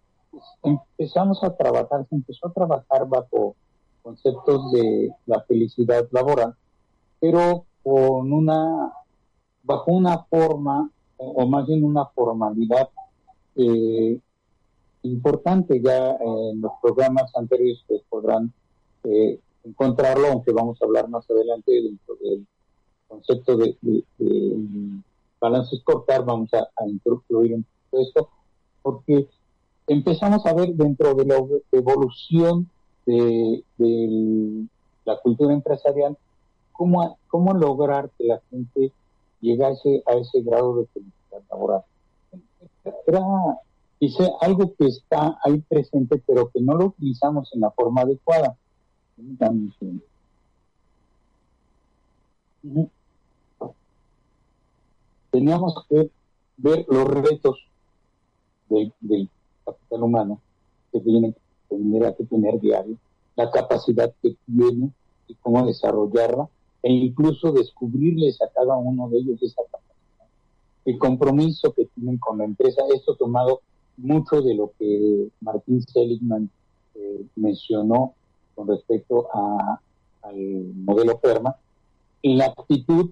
empezamos 0.63 1.43
a 1.43 1.55
trabajar, 1.55 2.07
se 2.09 2.15
empezó 2.15 2.47
a 2.47 2.53
trabajar 2.53 3.07
bajo 3.07 3.55
conceptos 4.01 4.71
de 4.71 5.13
la 5.27 5.41
felicidad 5.41 6.07
laboral, 6.11 6.55
pero 7.19 7.65
con 7.83 8.33
una, 8.33 8.91
bajo 9.61 9.91
una 9.91 10.23
forma, 10.23 10.89
o 11.17 11.45
más 11.45 11.67
bien 11.67 11.83
una 11.83 12.05
formalidad 12.07 12.89
eh, 13.57 14.19
importante 15.03 15.81
ya 15.81 16.11
en 16.19 16.61
los 16.61 16.73
programas 16.81 17.31
anteriores 17.35 17.83
que 17.87 18.01
podrán 18.09 18.53
eh, 19.03 19.39
encontrarlo, 19.63 20.27
aunque 20.27 20.51
vamos 20.51 20.81
a 20.81 20.85
hablar 20.85 21.09
más 21.09 21.29
adelante 21.29 21.71
dentro 21.71 22.15
del 22.21 22.45
concepto 23.07 23.57
de, 23.57 23.75
balance 25.39 25.81
cortar, 25.83 26.23
vamos 26.23 26.49
a, 26.53 26.67
incluir 26.85 27.55
un 27.55 27.65
poco 27.89 28.03
esto, 28.03 28.29
porque 28.81 29.27
empezamos 29.87 30.45
a 30.45 30.53
ver 30.53 30.69
dentro 30.75 31.15
de 31.15 31.25
la 31.25 31.43
evolución 31.71 32.69
de, 33.05 33.63
la 35.03 35.17
cultura 35.17 35.53
empresarial 35.53 36.15
cómo, 36.71 37.17
cómo 37.27 37.53
lograr 37.53 38.11
que 38.17 38.25
la 38.25 38.41
gente 38.51 38.91
llegase 39.41 40.03
a 40.05 40.13
ese 40.13 40.41
grado 40.41 40.75
de 40.77 40.85
felicidad 40.87 41.41
laboral. 41.49 41.83
Era 43.07 43.19
dice, 44.01 44.31
algo 44.41 44.73
que 44.77 44.87
está 44.87 45.37
ahí 45.43 45.59
presente, 45.61 46.21
pero 46.25 46.49
que 46.49 46.59
no 46.59 46.73
lo 46.73 46.87
utilizamos 46.87 47.53
en 47.53 47.61
la 47.61 47.69
forma 47.69 48.01
adecuada. 48.01 48.57
Teníamos 55.29 55.85
que 55.87 56.09
ver 56.57 56.85
los 56.89 57.07
retos 57.07 57.59
del, 58.69 58.91
capital 59.63 60.03
humano 60.03 60.41
que 60.91 60.99
tiene 61.01 61.35
tener, 61.69 62.15
que 62.15 62.23
tener 62.25 62.59
diario, 62.59 62.97
la 63.35 63.51
capacidad 63.51 64.11
que 64.21 64.35
tiene 64.47 64.91
y 65.27 65.35
cómo 65.35 65.65
desarrollarla, 65.65 66.49
e 66.81 66.91
incluso 66.91 67.51
descubrirles 67.51 68.41
a 68.41 68.49
cada 68.49 68.75
uno 68.75 69.07
de 69.09 69.19
ellos 69.19 69.43
esa 69.43 69.61
capacidad. 69.61 70.27
El 70.85 70.97
compromiso 70.97 71.71
que 71.73 71.85
tienen 71.85 72.17
con 72.17 72.39
la 72.39 72.45
empresa, 72.45 72.81
esto 72.91 73.15
tomado 73.15 73.61
mucho 74.01 74.41
de 74.41 74.55
lo 74.55 74.71
que 74.77 75.29
Martín 75.41 75.81
Seligman 75.81 76.49
eh, 76.95 77.25
mencionó 77.35 78.13
con 78.55 78.67
respecto 78.67 79.27
a, 79.33 79.79
al 80.23 80.35
modelo 80.75 81.19
PERMA, 81.19 81.55
la 82.23 82.45
actitud 82.45 83.11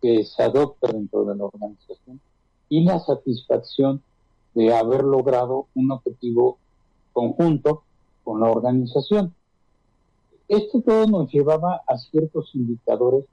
que 0.00 0.24
se 0.24 0.42
adopta 0.42 0.92
dentro 0.92 1.24
de 1.24 1.36
la 1.36 1.44
organización 1.44 2.20
y 2.68 2.84
la 2.84 2.98
satisfacción 3.00 4.02
de 4.54 4.74
haber 4.74 5.02
logrado 5.02 5.66
un 5.74 5.90
objetivo 5.90 6.58
conjunto 7.12 7.82
con 8.22 8.40
la 8.40 8.50
organización. 8.50 9.34
Esto 10.48 10.80
todo 10.82 11.06
nos 11.06 11.32
llevaba 11.32 11.82
a 11.86 11.98
ciertos 11.98 12.54
indicadores 12.54 13.24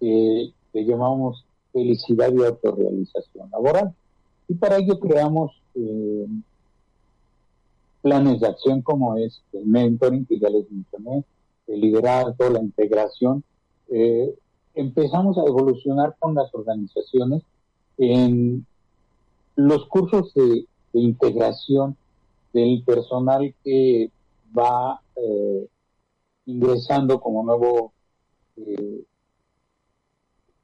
que, 0.00 0.52
llamamos 0.72 1.44
felicidad 1.72 2.32
y 2.32 2.44
autorrealización 2.44 3.50
laboral. 3.50 3.92
Y 4.46 4.54
para 4.54 4.76
ello 4.76 5.00
creamos 5.00 5.60
eh, 5.78 6.26
planes 8.02 8.40
de 8.40 8.48
acción 8.48 8.82
como 8.82 9.16
es 9.16 9.40
el 9.52 9.66
mentoring, 9.66 10.26
que 10.26 10.38
ya 10.38 10.48
les 10.48 10.70
mencioné, 10.70 11.24
el 11.66 11.80
liderazgo, 11.80 12.50
la 12.50 12.60
integración, 12.60 13.44
eh, 13.88 14.34
empezamos 14.74 15.38
a 15.38 15.42
evolucionar 15.46 16.16
con 16.18 16.34
las 16.34 16.52
organizaciones 16.54 17.42
en 17.96 18.66
los 19.56 19.86
cursos 19.86 20.32
de, 20.34 20.66
integración 20.94 21.96
del 22.52 22.82
personal 22.82 23.54
que 23.62 24.10
va 24.56 25.00
eh, 25.14 25.68
ingresando 26.46 27.20
como 27.20 27.44
nuevo 27.44 27.92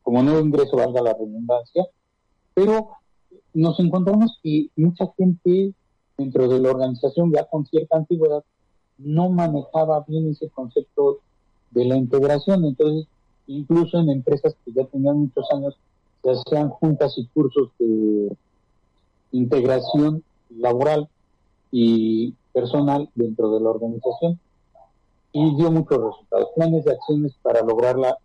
como 0.02 0.22
nuevo 0.22 0.40
ingreso 0.40 0.76
valga 0.76 1.02
la 1.02 1.12
redundancia 1.12 1.86
pero 2.54 2.96
nos 3.52 3.78
encontramos 3.80 4.38
que 4.42 4.68
mucha 4.76 5.06
gente 5.16 5.72
dentro 6.16 6.48
de 6.48 6.60
la 6.60 6.70
organización 6.70 7.32
ya 7.32 7.44
con 7.44 7.66
cierta 7.66 7.96
antigüedad 7.96 8.44
no 8.98 9.28
manejaba 9.30 10.04
bien 10.06 10.30
ese 10.30 10.48
concepto 10.50 11.18
de 11.70 11.84
la 11.84 11.96
integración 11.96 12.64
entonces 12.64 13.08
incluso 13.46 13.98
en 13.98 14.10
empresas 14.10 14.56
que 14.64 14.72
ya 14.72 14.84
tenían 14.86 15.18
muchos 15.18 15.46
años, 15.52 15.76
se 16.22 16.30
hacían 16.30 16.70
juntas 16.70 17.14
y 17.16 17.26
cursos 17.26 17.70
de 17.78 18.36
integración 19.32 20.22
laboral 20.50 21.08
y 21.70 22.34
personal 22.52 23.10
dentro 23.14 23.50
de 23.52 23.60
la 23.60 23.70
organización 23.70 24.38
y 25.32 25.56
dio 25.56 25.70
muchos 25.70 25.98
resultados. 25.98 26.48
Planes 26.54 26.84
de 26.84 26.92
acciones 26.92 27.34
para 27.42 27.62
lograr 27.62 27.96
la 27.98 28.16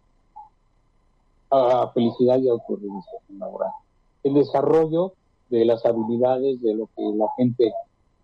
felicidad 1.93 2.39
y 2.39 2.47
autorrealización 2.47 3.39
laboral. 3.39 3.72
El 4.24 4.34
desarrollo 4.34 5.13
de 5.49 5.65
las 5.65 5.86
habilidades 5.86 6.61
de 6.61 6.76
lo 6.76 6.89
que 6.95 7.03
la 7.15 7.28
gente 7.38 7.72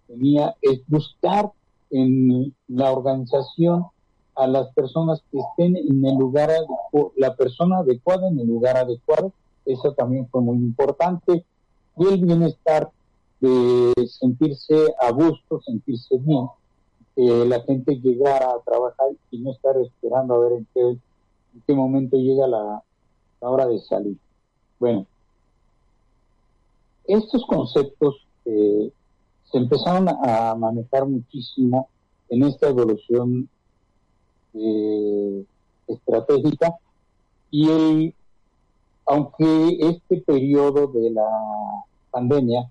tenía 0.07 0.55
es 0.61 0.81
buscar 0.87 1.51
en 1.91 2.53
la 2.67 2.91
organización 2.91 3.85
a 4.35 4.47
las 4.47 4.67
personas 4.73 5.23
que 5.31 5.39
estén 5.39 5.77
en 5.77 6.05
el 6.05 6.17
lugar 6.17 6.51
la 7.15 7.35
persona 7.35 7.79
adecuada 7.79 8.27
en 8.27 8.39
el 8.39 8.47
lugar 8.47 8.77
adecuado, 8.77 9.31
eso 9.65 9.93
también 9.93 10.27
fue 10.29 10.41
muy 10.41 10.57
importante, 10.57 11.45
y 11.97 12.05
el 12.05 12.25
bienestar 12.25 12.91
de 13.39 13.93
sentirse 14.07 14.75
a 14.99 15.11
gusto, 15.11 15.61
sentirse 15.61 16.17
bien 16.17 16.47
que 17.15 17.45
la 17.45 17.61
gente 17.61 17.95
llegara 17.95 18.51
a 18.51 18.59
trabajar 18.65 19.07
y 19.31 19.39
no 19.39 19.51
estar 19.51 19.75
esperando 19.77 20.35
a 20.35 20.39
ver 20.39 20.51
en 20.53 20.67
qué, 20.73 20.81
en 20.81 21.63
qué 21.65 21.73
momento 21.73 22.17
llega 22.17 22.45
la, 22.45 22.83
hora 23.39 23.67
de 23.67 23.79
salir. 23.79 24.17
Bueno, 24.79 25.05
estos 27.07 27.45
conceptos 27.45 28.15
eh, 28.45 28.91
se 29.51 29.57
empezaron 29.57 30.09
a 30.09 30.55
manejar 30.55 31.05
muchísimo 31.05 31.89
en 32.29 32.43
esta 32.43 32.69
evolución 32.69 33.47
eh, 34.53 35.45
estratégica 35.87 36.75
y 37.51 37.69
el, 37.69 38.15
aunque 39.05 39.77
este 39.79 40.21
periodo 40.21 40.87
de 40.87 41.11
la 41.11 41.29
pandemia 42.11 42.69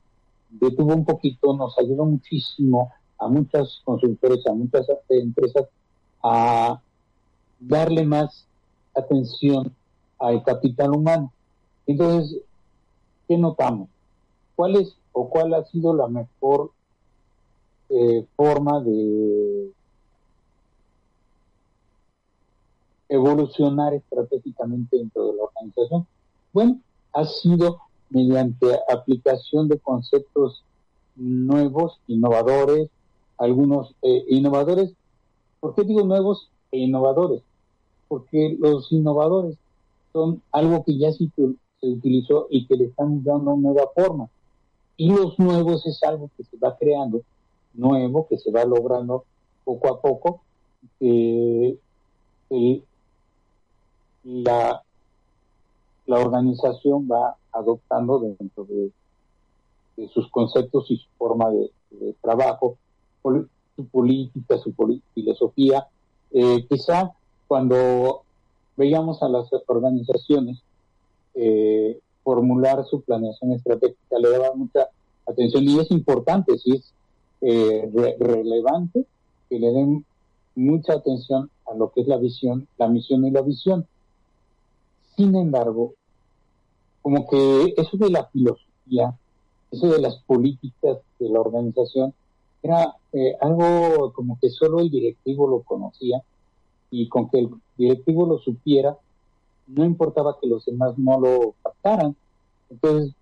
detuvo 0.51 0.95
un 0.95 1.05
poquito, 1.05 1.55
nos 1.55 1.78
ayudó 1.78 2.05
muchísimo 2.05 2.93
a 3.18 3.28
muchas 3.28 3.80
consultores, 3.85 4.47
a 4.47 4.53
muchas 4.53 4.87
empresas 5.09 5.66
a 6.22 6.80
darle 7.61 8.05
más 8.05 8.47
atención 8.95 9.74
al 10.18 10.43
capital 10.43 10.91
humano. 10.91 11.32
Entonces, 11.87 12.41
¿qué 13.28 13.37
notamos? 13.37 13.89
¿Cuál 14.57 14.77
es 14.77 14.97
o 15.13 15.29
cuál 15.29 15.55
ha 15.55 15.65
sido 15.65 15.95
la 15.95 16.09
mejor 16.09 16.71
eh, 17.89 18.27
forma 18.37 18.81
de 18.81 19.73
evolucionar 23.09 23.95
estratégicamente 23.95 24.97
dentro 24.97 25.27
de 25.27 25.37
la 25.37 25.45
organización? 25.45 26.07
Bueno, 26.53 26.81
ha 27.13 27.25
sido 27.25 27.81
mediante 28.11 28.67
aplicación 28.89 29.69
de 29.69 29.79
conceptos 29.79 30.65
nuevos, 31.17 32.01
innovadores, 32.07 32.89
algunos 33.39 33.95
eh, 34.03 34.25
innovadores. 34.29 34.93
¿Por 35.61 35.75
qué 35.75 35.83
digo 35.83 36.03
nuevos 36.05 36.49
e 36.71 36.79
innovadores? 36.79 37.43
Porque 38.09 38.57
los 38.59 38.91
innovadores 38.93 39.57
son 40.13 40.43
algo 40.53 40.85
que 40.85 40.97
ya 40.99 41.13
se, 41.13 41.29
se 41.81 41.87
utilizó 41.87 42.47
y 42.51 42.67
que 42.67 42.77
le 42.77 42.85
están 42.85 43.25
dando 43.25 43.57
nueva 43.57 43.91
forma. 43.95 44.29
Y 44.97 45.13
los 45.13 45.39
nuevos 45.39 45.87
es 45.87 46.03
algo 46.03 46.31
que 46.37 46.45
se 46.45 46.57
va 46.57 46.77
creando, 46.77 47.23
nuevo, 47.73 48.27
que 48.29 48.39
se 48.39 48.51
va 48.51 48.65
logrando 48.65 49.25
poco 49.65 49.89
a 49.89 50.01
poco, 50.01 50.41
que 51.01 51.79
la, 54.25 54.83
la 56.07 56.19
organización 56.19 57.09
va 57.11 57.37
adoptando 57.53 58.19
dentro 58.21 58.65
de, 58.65 58.91
sus 60.13 60.29
conceptos 60.31 60.91
y 60.91 60.97
su 60.97 61.09
forma 61.17 61.51
de, 61.51 61.71
trabajo, 62.21 62.77
su 63.23 63.87
política, 63.91 64.59
su 64.59 64.75
filosofía. 65.15 65.87
Eh, 66.33 66.67
quizá 66.69 67.13
cuando 67.47 68.23
veíamos 68.77 69.23
a 69.23 69.29
las 69.29 69.49
organizaciones 69.67 70.63
eh, 71.35 72.01
formular 72.25 72.85
su 72.87 73.03
planeación 73.03 73.53
estratégica 73.53 74.18
le 74.18 74.31
daba 74.31 74.55
mucha 74.55 74.89
atención 75.27 75.64
y 75.64 75.79
es 75.79 75.91
importante, 75.91 76.59
si 76.59 76.72
es 76.77 76.93
eh, 77.41 77.89
relevante 78.18 79.05
que 79.49 79.59
le 79.59 79.70
den 79.70 80.05
mucha 80.57 80.95
atención 80.95 81.51
a 81.70 81.75
lo 81.75 81.93
que 81.93 82.01
es 82.01 82.09
la 82.09 82.16
visión, 82.16 82.66
la 82.79 82.89
misión 82.89 83.25
y 83.27 83.31
la 83.31 83.43
visión. 83.43 83.87
Sin 85.16 85.35
embargo, 85.37 85.95
como 87.03 87.29
que 87.29 87.75
eso 87.77 87.97
de 87.97 88.11
la 88.11 88.25
filosofía, 88.27 89.14
eso 89.70 89.89
de 89.89 90.01
las 90.01 90.16
políticas 90.22 90.99
de 91.18 91.29
la 91.29 91.41
organización, 91.41 92.14
era 92.62 92.97
eh, 93.12 93.37
algo 93.41 94.12
como 94.14 94.39
que 94.41 94.49
solo 94.49 94.81
el 94.81 94.91
directivo 94.91 95.47
lo 95.47 95.61
conocía 95.61 96.22
y 96.91 97.09
con 97.09 97.29
que 97.29 97.41
el 97.41 97.51
directivo 97.77 98.27
lo 98.27 98.39
supiera, 98.39 98.97
no 99.67 99.85
importaba 99.85 100.37
que 100.41 100.47
los 100.47 100.65
demás 100.65 100.97
no 100.99 101.21
lo 101.21 101.55
captaran. 101.62 102.17
Entonces 102.71 103.15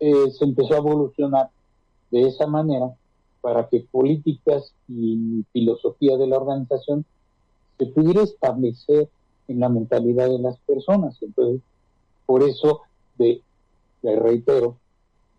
eh, 0.00 0.30
se 0.30 0.44
empezó 0.44 0.74
a 0.74 0.78
evolucionar 0.78 1.50
de 2.10 2.22
esa 2.28 2.46
manera 2.46 2.94
para 3.40 3.68
que 3.68 3.86
políticas 3.90 4.72
y 4.88 5.44
filosofía 5.52 6.16
de 6.16 6.26
la 6.26 6.38
organización 6.38 7.04
se 7.78 7.86
pudiera 7.86 8.22
establecer 8.22 9.08
en 9.48 9.60
la 9.60 9.68
mentalidad 9.68 10.28
de 10.28 10.38
las 10.38 10.56
personas. 10.58 11.16
Entonces, 11.20 11.60
por 12.26 12.42
eso, 12.42 12.82
de, 13.18 13.42
le 14.02 14.16
reitero, 14.16 14.76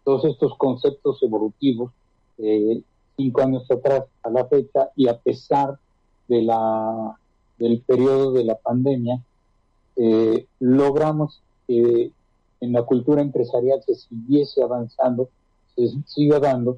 todos 0.04 0.26
estos 0.26 0.58
conceptos 0.58 1.24
evolutivos, 1.24 1.92
eh, 2.38 2.82
cinco 3.16 3.42
años 3.42 3.70
atrás 3.72 4.04
a 4.24 4.30
la 4.30 4.46
fecha, 4.46 4.90
y 4.96 5.08
a 5.08 5.18
pesar 5.18 5.80
de 6.28 6.42
la, 6.42 7.18
del 7.58 7.80
periodo 7.82 8.34
de 8.34 8.44
la 8.44 8.56
pandemia, 8.56 9.22
eh, 9.96 10.46
logramos 10.60 11.42
que 11.68 12.12
en 12.62 12.74
la 12.74 12.84
cultura 12.84 13.22
empresarial 13.22 13.82
se 13.86 13.96
siguiese 13.96 14.64
avanzando, 14.64 15.30
se 15.76 15.90
siga 16.08 16.40
dando. 16.40 16.78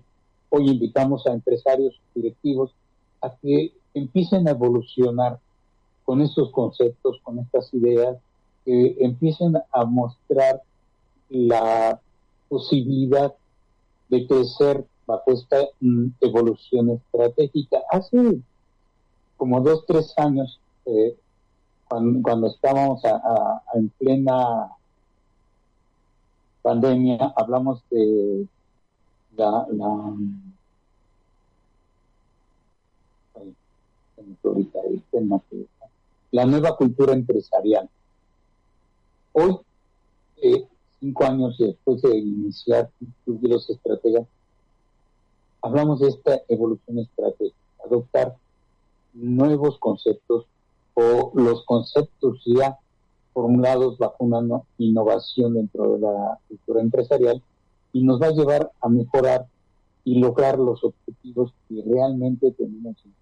Hoy 0.49 0.70
invitamos 0.70 1.26
a 1.28 1.34
empresarios 1.34 1.99
directivos 2.13 2.72
a 3.22 3.36
que 3.41 3.72
empiecen 3.93 4.47
a 4.47 4.51
evolucionar 4.51 5.39
con 6.03 6.22
estos 6.22 6.51
conceptos, 6.51 7.20
con 7.24 7.39
estas 7.39 7.74
ideas, 7.74 8.18
que 8.63 8.97
empiecen 8.99 9.57
a 9.72 9.86
mostrar 9.86 10.61
la 11.30 11.99
posibilidad 12.49 13.34
de 14.09 14.28
crecer 14.28 14.86
bajo 15.05 15.32
esta 15.32 15.68
mm, 15.82 16.07
evolución 16.22 16.89
estratégica. 16.91 17.80
Hace 17.91 18.39
como 19.38 19.61
dos, 19.61 19.86
tres 19.86 20.13
años, 20.18 20.59
eh, 20.86 21.16
cuando, 21.88 22.47
estábamos 22.47 23.01
en 23.73 23.89
plena 23.89 24.71
pandemia, 26.61 27.33
hablamos 27.36 27.81
de 27.89 28.47
la, 29.38 29.67
la 29.71 30.15
la 36.31 36.45
nueva 36.45 36.75
cultura 36.75 37.13
empresarial. 37.13 37.89
Hoy, 39.31 39.57
eh, 40.41 40.67
cinco 40.99 41.23
años 41.23 41.57
después 41.57 42.01
de 42.01 42.17
iniciar 42.17 42.89
los 43.25 43.69
Estrategas, 43.69 44.27
hablamos 45.61 46.01
de 46.01 46.09
esta 46.09 46.41
evolución 46.49 46.99
estratégica, 46.99 47.55
adoptar 47.86 48.36
nuevos 49.13 49.79
conceptos 49.79 50.45
o 50.96 51.32
los 51.36 51.64
conceptos 51.66 52.41
ya 52.46 52.78
formulados 53.34 53.98
bajo 53.98 54.16
una 54.20 54.62
innovación 54.78 55.54
dentro 55.54 55.93
de 55.93 56.00
la 56.00 56.39
cultura 56.48 56.82
empresarial 56.82 57.43
y 57.93 58.04
nos 58.04 58.22
va 58.22 58.28
a 58.28 58.32
llevar 58.32 58.72
a 58.82 58.89
mejorar 58.89 59.46
y 60.04 60.20
lograr 60.20 60.58
los 60.58 60.84
objetivos 60.84 61.54
que 61.68 61.84
realmente 61.86 62.52
tenemos 62.52 62.96
en 63.06 63.14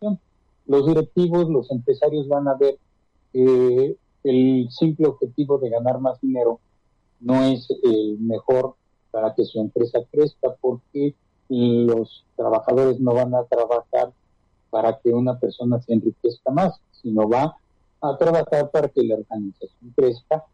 la 0.00 0.18
los 0.66 0.86
directivos, 0.86 1.48
los 1.48 1.70
empresarios 1.70 2.26
van 2.28 2.48
a 2.48 2.54
ver 2.54 2.78
que 3.32 3.96
el 4.24 4.68
simple 4.70 5.06
objetivo 5.06 5.58
de 5.58 5.70
ganar 5.70 6.00
más 6.00 6.20
dinero 6.20 6.58
no 7.20 7.44
es 7.44 7.68
el 7.84 8.18
mejor 8.18 8.74
para 9.10 9.34
que 9.34 9.44
su 9.44 9.60
empresa 9.60 10.00
crezca 10.10 10.54
porque 10.60 11.14
los 11.48 12.24
trabajadores 12.34 13.00
no 13.00 13.14
van 13.14 13.34
a 13.34 13.44
trabajar 13.44 14.12
para 14.70 14.98
que 14.98 15.10
una 15.10 15.38
persona 15.38 15.80
se 15.80 15.92
enriquezca 15.92 16.50
más, 16.50 16.78
sino 17.02 17.28
va 17.28 17.56
a 18.00 18.16
trabajar 18.16 18.70
para 18.70 18.88
que 18.88 19.02
la 19.02 19.16
organización 19.16 19.92
crezca 19.96 20.44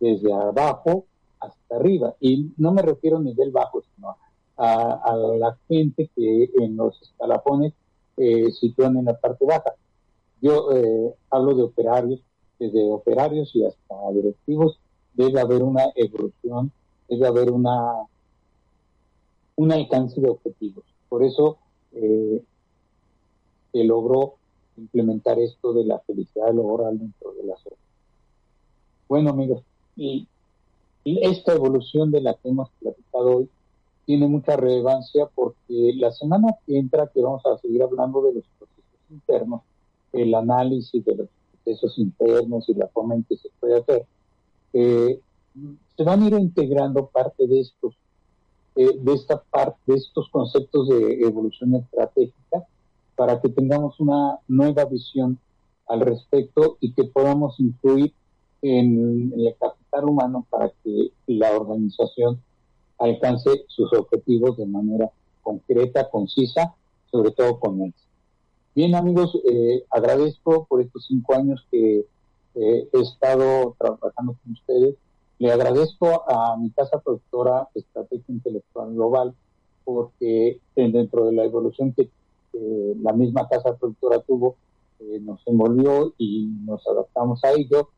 desde 0.00 0.32
abajo 0.32 1.04
hasta 1.40 1.76
arriba. 1.76 2.14
Y 2.20 2.52
no 2.56 2.72
me 2.72 2.82
refiero 2.82 3.18
a 3.18 3.20
nivel 3.20 3.50
bajo, 3.50 3.82
sino 3.94 4.16
a, 4.56 5.16
la 5.38 5.56
gente 5.68 6.10
que 6.14 6.50
en 6.58 6.76
los 6.76 7.00
escalafones 7.02 7.74
eh, 8.16 8.50
sitúan 8.52 8.96
en 8.96 9.06
la 9.06 9.18
parte 9.18 9.44
baja. 9.44 9.74
Yo 10.40 10.72
eh, 10.72 11.14
hablo 11.30 11.54
de 11.54 11.62
operarios, 11.62 12.20
desde 12.58 12.90
operarios 12.90 13.54
y 13.54 13.64
hasta 13.64 13.94
directivos, 14.12 14.78
debe 15.14 15.40
haber 15.40 15.62
una 15.62 15.84
evolución, 15.94 16.72
debe 17.08 17.26
haber 17.26 17.50
una 17.50 18.06
un 19.56 19.72
alcance 19.72 20.20
de 20.20 20.28
objetivos. 20.28 20.84
Por 21.08 21.24
eso 21.24 21.58
eh, 21.92 22.42
se 23.76 23.84
logró 23.84 24.34
implementar 24.78 25.38
esto 25.38 25.74
de 25.74 25.84
la 25.84 25.98
felicidad 26.00 26.46
laboral 26.46 26.98
dentro 26.98 27.32
de 27.32 27.44
la 27.44 27.54
sociedad. 27.56 27.76
Bueno, 29.06 29.30
amigos, 29.30 29.62
y 29.96 30.26
esta 31.04 31.52
evolución 31.52 32.10
de 32.10 32.22
la 32.22 32.34
que 32.34 32.48
hemos 32.48 32.70
platicado 32.80 33.36
hoy 33.36 33.48
tiene 34.06 34.26
mucha 34.28 34.56
relevancia 34.56 35.26
porque 35.34 35.92
la 35.96 36.10
semana 36.12 36.56
que 36.66 36.78
entra, 36.78 37.08
que 37.08 37.20
vamos 37.20 37.44
a 37.44 37.58
seguir 37.58 37.82
hablando 37.82 38.22
de 38.22 38.34
los 38.34 38.44
procesos 38.58 39.10
internos, 39.10 39.62
el 40.12 40.34
análisis 40.34 41.04
de 41.04 41.14
los 41.14 41.28
procesos 41.52 41.98
internos 41.98 42.68
y 42.68 42.74
la 42.74 42.88
forma 42.88 43.14
en 43.14 43.24
que 43.24 43.36
se 43.36 43.50
puede 43.60 43.80
hacer, 43.80 44.06
eh, 44.72 45.20
se 45.96 46.02
van 46.02 46.22
a 46.22 46.26
ir 46.26 46.34
integrando 46.34 47.06
parte 47.06 47.46
de 47.46 47.60
estos, 47.60 47.94
eh, 48.76 48.96
de 48.98 49.12
esta 49.12 49.42
parte, 49.42 49.78
de 49.86 49.94
estos 49.98 50.28
conceptos 50.30 50.88
de 50.88 51.20
evolución 51.20 51.74
estratégica 51.74 52.66
para 53.16 53.40
que 53.40 53.48
tengamos 53.48 53.98
una 53.98 54.38
nueva 54.46 54.84
visión 54.84 55.38
al 55.88 56.00
respecto 56.00 56.76
y 56.80 56.92
que 56.92 57.04
podamos 57.04 57.58
influir 57.58 58.12
en, 58.62 59.32
el 59.36 59.54
capital 59.58 60.04
humano 60.04 60.46
para 60.50 60.70
que 60.84 61.10
la 61.26 61.52
organización 61.52 62.40
alcance 62.98 63.64
sus 63.68 63.92
objetivos 63.92 64.56
de 64.56 64.66
manera 64.66 65.10
concreta, 65.42 66.08
concisa, 66.10 66.74
sobre 67.10 67.30
todo 67.30 67.58
con 67.58 67.80
él. 67.82 67.94
Bien 68.74 68.94
amigos, 68.94 69.38
eh, 69.50 69.84
agradezco 69.90 70.66
por 70.66 70.82
estos 70.82 71.06
cinco 71.06 71.34
años 71.34 71.64
que 71.70 72.04
eh, 72.54 72.88
he 72.92 73.00
estado 73.00 73.74
trabajando 73.78 74.36
con 74.42 74.52
ustedes. 74.52 74.96
Le 75.38 75.52
agradezco 75.52 76.24
a 76.28 76.56
mi 76.56 76.70
casa 76.70 77.00
productora 77.00 77.68
Estrategia 77.74 78.24
Intelectual 78.28 78.94
Global 78.94 79.34
porque 79.84 80.58
dentro 80.74 81.26
de 81.26 81.32
la 81.32 81.44
evolución 81.44 81.92
que 81.92 82.10
la 83.02 83.12
misma 83.12 83.48
casa 83.48 83.76
productora 83.76 84.20
tuvo, 84.20 84.56
eh, 85.00 85.20
nos 85.20 85.40
envolvió 85.46 86.14
y 86.18 86.46
nos 86.64 86.86
adaptamos 86.86 87.42
a 87.44 87.52
ello, 87.52 87.88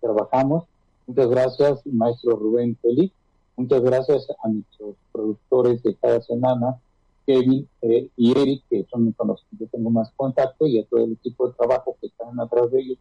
trabajamos. 0.00 0.64
Muchas 1.06 1.28
gracias, 1.28 1.86
maestro 1.86 2.36
Rubén 2.36 2.76
Feliz. 2.80 3.12
Muchas 3.56 3.82
gracias 3.82 4.26
a 4.42 4.48
nuestros 4.48 4.94
productores 5.12 5.82
de 5.82 5.94
cada 5.96 6.22
semana, 6.22 6.80
Kevin 7.26 7.68
eh, 7.82 8.08
y 8.16 8.38
Eric, 8.38 8.62
que 8.70 8.86
son 8.90 9.12
con 9.12 9.28
los 9.28 9.44
que 9.50 9.56
yo 9.58 9.66
tengo 9.66 9.90
más 9.90 10.10
contacto, 10.16 10.66
y 10.66 10.78
a 10.78 10.86
todo 10.86 11.04
el 11.04 11.12
equipo 11.12 11.48
de 11.48 11.54
trabajo 11.54 11.96
que 12.00 12.06
están 12.06 12.38
atrás 12.40 12.70
de 12.70 12.80
ellos. 12.80 12.98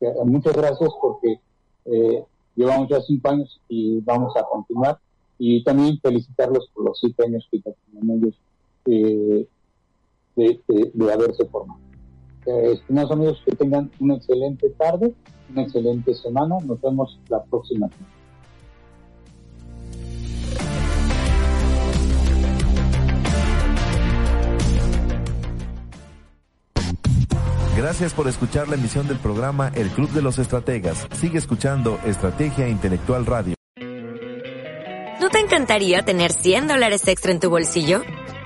Eh, 0.00 0.12
muchas 0.24 0.54
gracias 0.54 0.90
porque 1.00 1.40
llevamos 2.54 2.88
ya 2.88 3.00
cinco 3.00 3.28
años 3.28 3.60
y 3.68 4.00
vamos 4.00 4.36
a 4.36 4.44
continuar. 4.44 4.98
Y 5.38 5.64
también 5.64 5.98
felicitarlos 6.00 6.68
por 6.72 6.84
los 6.84 7.00
cinco 7.00 7.24
años 7.24 7.48
que 7.50 7.60
tienen 7.60 8.22
ellos 8.22 8.34
de, 10.36 10.60
de 10.68 11.12
haberse 11.12 11.44
formado. 11.46 11.80
Eh, 12.46 12.72
estimados 12.72 13.12
amigos, 13.12 13.42
que 13.44 13.54
tengan 13.54 13.90
una 14.00 14.16
excelente 14.16 14.68
tarde, 14.70 15.14
una 15.50 15.62
excelente 15.62 16.14
semana. 16.14 16.56
Nos 16.64 16.80
vemos 16.80 17.18
la 17.28 17.42
próxima. 17.44 17.88
Gracias 27.76 28.12
por 28.12 28.28
escuchar 28.28 28.68
la 28.68 28.74
emisión 28.74 29.08
del 29.08 29.18
programa 29.18 29.72
El 29.74 29.88
Club 29.90 30.10
de 30.10 30.22
los 30.22 30.38
Estrategas. 30.38 31.08
Sigue 31.12 31.38
escuchando 31.38 31.98
Estrategia 32.04 32.68
Intelectual 32.68 33.26
Radio. 33.26 33.54
¿No 35.20 35.28
te 35.30 35.38
encantaría 35.38 36.02
tener 36.02 36.32
100 36.32 36.68
dólares 36.68 37.06
extra 37.08 37.32
en 37.32 37.40
tu 37.40 37.48
bolsillo? 37.48 38.02